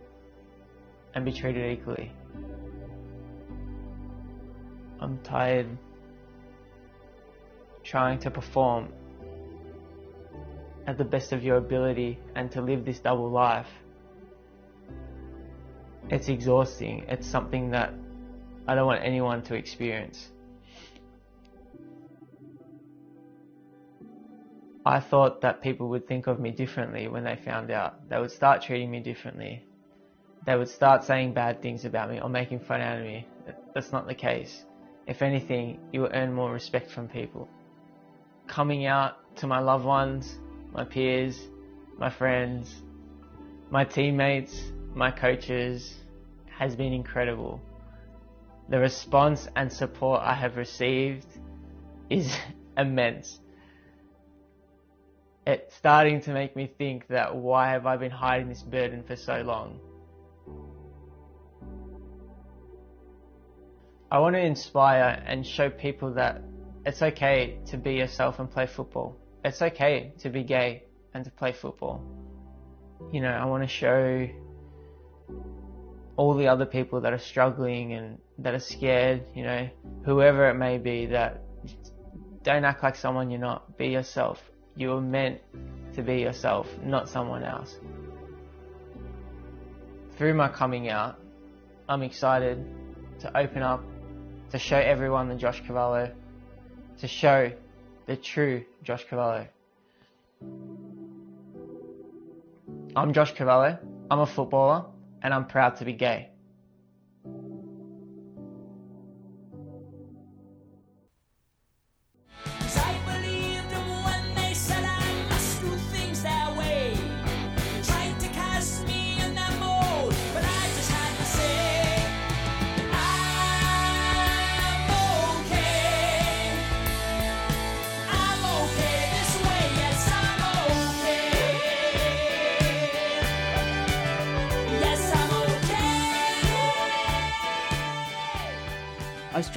and 1.16 1.26
be 1.26 1.34
treated 1.34 1.72
equally. 1.72 2.12
I'm 5.02 5.18
tired 5.24 5.68
trying 7.84 8.20
to 8.20 8.30
perform 8.30 8.94
at 10.90 10.98
the 10.98 11.04
best 11.04 11.34
of 11.34 11.44
your 11.44 11.58
ability 11.58 12.18
and 12.36 12.52
to 12.52 12.62
live 12.62 12.84
this 12.84 13.00
double 13.00 13.30
life. 13.30 13.68
It's 16.10 16.28
exhausting. 16.30 17.06
It's 17.08 17.28
something 17.28 17.70
that 17.70 17.94
I 18.68 18.74
don't 18.74 18.88
want 18.88 19.04
anyone 19.04 19.44
to 19.44 19.54
experience. 19.54 20.30
I 24.84 25.00
thought 25.00 25.42
that 25.42 25.62
people 25.62 25.90
would 25.90 26.08
think 26.08 26.26
of 26.26 26.40
me 26.40 26.50
differently 26.50 27.08
when 27.08 27.24
they 27.24 27.36
found 27.36 27.70
out. 27.70 28.10
They 28.10 28.20
would 28.20 28.32
start 28.32 28.64
treating 28.64 28.90
me 28.90 29.00
differently. 29.00 29.64
They 30.48 30.56
would 30.56 30.70
start 30.70 31.04
saying 31.04 31.36
bad 31.36 31.62
things 31.62 31.86
about 31.86 32.10
me 32.10 32.20
or 32.20 32.30
making 32.30 32.62
fun 32.62 32.82
out 32.82 32.98
of 32.98 33.04
me. 33.04 33.28
That's 33.76 33.92
not 33.92 34.08
the 34.08 34.16
case. 34.16 34.66
If 35.06 35.22
anything, 35.22 35.80
you 35.92 36.02
will 36.02 36.12
earn 36.12 36.34
more 36.34 36.52
respect 36.52 36.90
from 36.90 37.08
people. 37.08 37.48
Coming 38.48 38.88
out 38.88 39.36
to 39.36 39.46
my 39.46 39.60
loved 39.60 39.86
ones, 39.86 40.40
my 40.72 40.84
peers, 40.84 41.48
my 41.98 42.10
friends, 42.10 42.74
my 43.70 43.84
teammates, 43.84 44.72
my 44.94 45.12
coaches 45.12 45.96
has 46.58 46.76
been 46.76 46.94
incredible. 46.94 47.62
The 48.70 48.80
response 48.80 49.48
and 49.56 49.72
support 49.72 50.22
I 50.22 50.34
have 50.34 50.58
received 50.58 51.28
is 52.10 52.36
immense. 52.78 53.40
It's 55.48 55.76
starting 55.76 56.22
to 56.22 56.32
make 56.32 56.56
me 56.56 56.70
think 56.78 57.08
that 57.08 57.36
why 57.36 57.70
have 57.70 57.86
I 57.86 57.98
been 57.98 58.12
hiding 58.12 58.50
this 58.50 58.62
burden 58.62 59.04
for 59.04 59.16
so 59.16 59.42
long? 59.42 59.80
I 64.12 64.20
want 64.20 64.36
to 64.36 64.42
inspire 64.42 65.24
and 65.26 65.46
show 65.46 65.70
people 65.70 66.14
that 66.14 66.42
it's 66.86 67.02
okay 67.02 67.60
to 67.68 67.78
be 67.78 67.94
yourself 67.94 68.40
and 68.40 68.50
play 68.50 68.66
football. 68.66 69.16
It's 69.44 69.62
okay 69.62 70.14
to 70.20 70.30
be 70.30 70.44
gay 70.44 70.84
and 71.14 71.24
to 71.26 71.32
play 71.32 71.54
football. 71.54 72.04
You 73.12 73.22
know, 73.22 73.30
I 73.30 73.46
want 73.46 73.64
to 73.64 73.70
show 73.70 74.28
all 76.18 76.34
the 76.34 76.48
other 76.48 76.66
people 76.66 77.02
that 77.02 77.14
are 77.14 77.20
struggling 77.20 77.94
and 77.94 78.18
that 78.40 78.54
are 78.54 78.60
scared, 78.60 79.24
you 79.34 79.44
know, 79.44 79.70
whoever 80.04 80.50
it 80.50 80.56
may 80.56 80.78
be, 80.78 81.06
that 81.08 81.42
don't 82.44 82.66
act 82.66 82.84
like 82.84 82.96
someone 82.96 83.30
you're 83.30 83.40
not. 83.40 83.78
Be 83.78 83.88
yourself. 83.88 84.42
You 84.76 84.90
were 84.90 85.02
meant 85.02 85.40
to 85.96 86.02
be 86.02 86.20
yourself, 86.20 86.68
not 86.84 87.08
someone 87.08 87.44
else. 87.44 87.78
Through 90.18 90.34
my 90.34 90.50
coming 90.50 90.90
out, 90.90 91.20
I'm 91.88 92.04
excited 92.04 92.66
to 93.22 93.38
open 93.38 93.62
up, 93.62 93.82
to 94.52 94.60
show 94.60 94.78
everyone 94.78 95.30
the 95.30 95.36
Josh 95.36 95.62
Cavallo, 95.66 96.12
to 97.00 97.08
show 97.08 97.52
the 98.10 98.18
true 98.18 98.66
Josh 98.82 99.06
Cavallo. 99.08 99.48
I'm 102.96 103.14
Josh 103.14 103.36
Cavallo, 103.36 103.78
I'm 104.10 104.20
a 104.20 104.26
footballer, 104.26 104.86
and 105.22 105.32
I'm 105.32 105.46
proud 105.46 105.76
to 105.76 105.86
be 105.86 105.94
gay. 105.94 106.30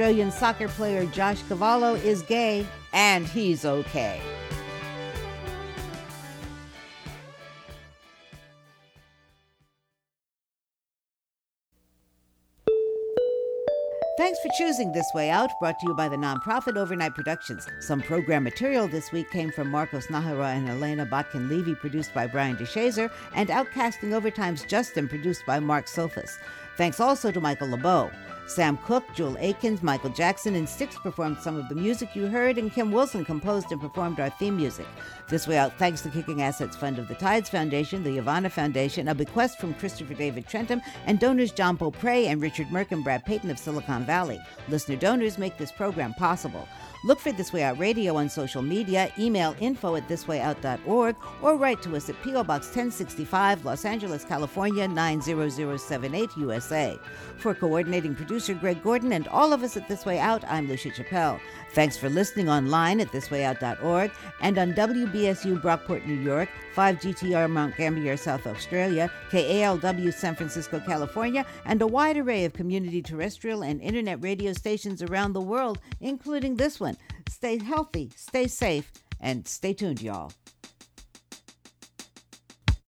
Australian 0.02 0.32
soccer 0.32 0.66
player 0.66 1.06
Josh 1.06 1.40
Cavallo 1.44 1.94
is 1.94 2.22
gay, 2.22 2.66
and 2.92 3.24
he's 3.24 3.64
okay. 3.64 4.20
Thanks 14.18 14.40
for 14.40 14.48
choosing 14.58 14.90
This 14.90 15.06
Way 15.14 15.30
Out, 15.30 15.50
brought 15.60 15.78
to 15.78 15.86
you 15.86 15.94
by 15.94 16.08
the 16.08 16.16
nonprofit 16.16 16.76
Overnight 16.76 17.14
Productions. 17.14 17.68
Some 17.78 18.02
program 18.02 18.42
material 18.42 18.88
this 18.88 19.12
week 19.12 19.30
came 19.30 19.52
from 19.52 19.70
Marcos 19.70 20.08
Nájera 20.08 20.56
and 20.56 20.68
Elena 20.68 21.06
Botkin 21.06 21.48
Levy, 21.48 21.76
produced 21.76 22.12
by 22.12 22.26
Brian 22.26 22.56
DeShazer, 22.56 23.08
and 23.36 23.50
Outcasting 23.50 24.12
Overtime's 24.12 24.64
Justin, 24.64 25.08
produced 25.08 25.46
by 25.46 25.60
Mark 25.60 25.86
Sophus. 25.86 26.38
Thanks 26.76 26.98
also 26.98 27.30
to 27.30 27.40
Michael 27.40 27.68
LeBeau. 27.68 28.10
Sam 28.52 28.76
Cooke, 28.78 29.04
Joel 29.14 29.36
Akins, 29.38 29.82
Michael 29.82 30.10
Jackson, 30.10 30.54
and 30.54 30.68
Styx 30.68 30.96
performed 30.96 31.38
some 31.38 31.56
of 31.56 31.68
the 31.68 31.74
music 31.74 32.14
you 32.14 32.26
heard, 32.26 32.58
and 32.58 32.72
Kim 32.72 32.92
Wilson 32.92 33.24
composed 33.24 33.72
and 33.72 33.80
performed 33.80 34.20
our 34.20 34.30
theme 34.30 34.56
music. 34.56 34.86
This 35.28 35.48
way 35.48 35.56
out, 35.56 35.78
thanks 35.78 36.02
to 36.02 36.10
Kicking 36.10 36.42
Assets 36.42 36.76
Fund 36.76 36.98
of 36.98 37.08
the 37.08 37.14
Tides 37.14 37.48
Foundation, 37.48 38.02
the 38.04 38.18
Ivana 38.18 38.50
Foundation, 38.50 39.08
a 39.08 39.14
bequest 39.14 39.58
from 39.58 39.74
Christopher 39.74 40.14
David 40.14 40.46
Trentham, 40.46 40.82
and 41.06 41.18
donors 41.18 41.52
John 41.52 41.76
Beaupre 41.76 42.26
and 42.26 42.42
Richard 42.42 42.66
Merck 42.68 42.92
and 42.92 43.02
Brad 43.02 43.24
Payton 43.24 43.50
of 43.50 43.58
Silicon 43.58 44.04
Valley. 44.04 44.38
Listener 44.68 44.96
donors 44.96 45.38
make 45.38 45.56
this 45.56 45.72
program 45.72 46.12
possible. 46.14 46.68
Look 47.04 47.18
for 47.18 47.32
This 47.32 47.52
Way 47.52 47.64
Out 47.64 47.80
Radio 47.80 48.14
on 48.14 48.28
social 48.28 48.62
media, 48.62 49.12
email 49.18 49.56
info 49.58 49.96
at 49.96 50.08
thiswayout.org, 50.08 51.16
or 51.42 51.56
write 51.56 51.82
to 51.82 51.96
us 51.96 52.08
at 52.08 52.22
P.O. 52.22 52.44
Box 52.44 52.66
1065, 52.66 53.64
Los 53.64 53.84
Angeles, 53.84 54.24
California 54.24 54.86
90078, 54.86 56.30
USA. 56.36 56.96
For 57.38 57.54
coordinating 57.56 58.14
producer 58.42 58.60
Greg 58.60 58.82
Gordon 58.82 59.12
and 59.12 59.28
all 59.28 59.52
of 59.52 59.62
us 59.62 59.76
at 59.76 59.86
This 59.86 60.04
Way 60.04 60.18
Out, 60.18 60.42
I'm 60.48 60.66
Lucia 60.66 60.90
Chappelle. 60.90 61.38
Thanks 61.74 61.96
for 61.96 62.08
listening 62.08 62.48
online 62.48 63.00
at 63.00 63.06
thiswayout.org 63.12 64.10
and 64.40 64.58
on 64.58 64.72
WBSU 64.72 65.62
Brockport, 65.62 66.04
New 66.06 66.18
York, 66.18 66.48
5GTR 66.74 67.48
Mount 67.48 67.76
Gambier, 67.76 68.16
South 68.16 68.44
Australia, 68.48 69.08
KALW 69.30 70.12
San 70.12 70.34
Francisco, 70.34 70.80
California, 70.80 71.46
and 71.66 71.80
a 71.82 71.86
wide 71.86 72.16
array 72.16 72.44
of 72.44 72.52
community 72.52 73.00
terrestrial 73.00 73.62
and 73.62 73.80
internet 73.80 74.20
radio 74.20 74.52
stations 74.52 75.02
around 75.02 75.34
the 75.34 75.40
world, 75.40 75.78
including 76.00 76.56
this 76.56 76.80
one. 76.80 76.96
Stay 77.28 77.62
healthy, 77.62 78.10
stay 78.16 78.48
safe, 78.48 78.90
and 79.20 79.46
stay 79.46 79.72
tuned, 79.72 80.02
y'all. 80.02 80.32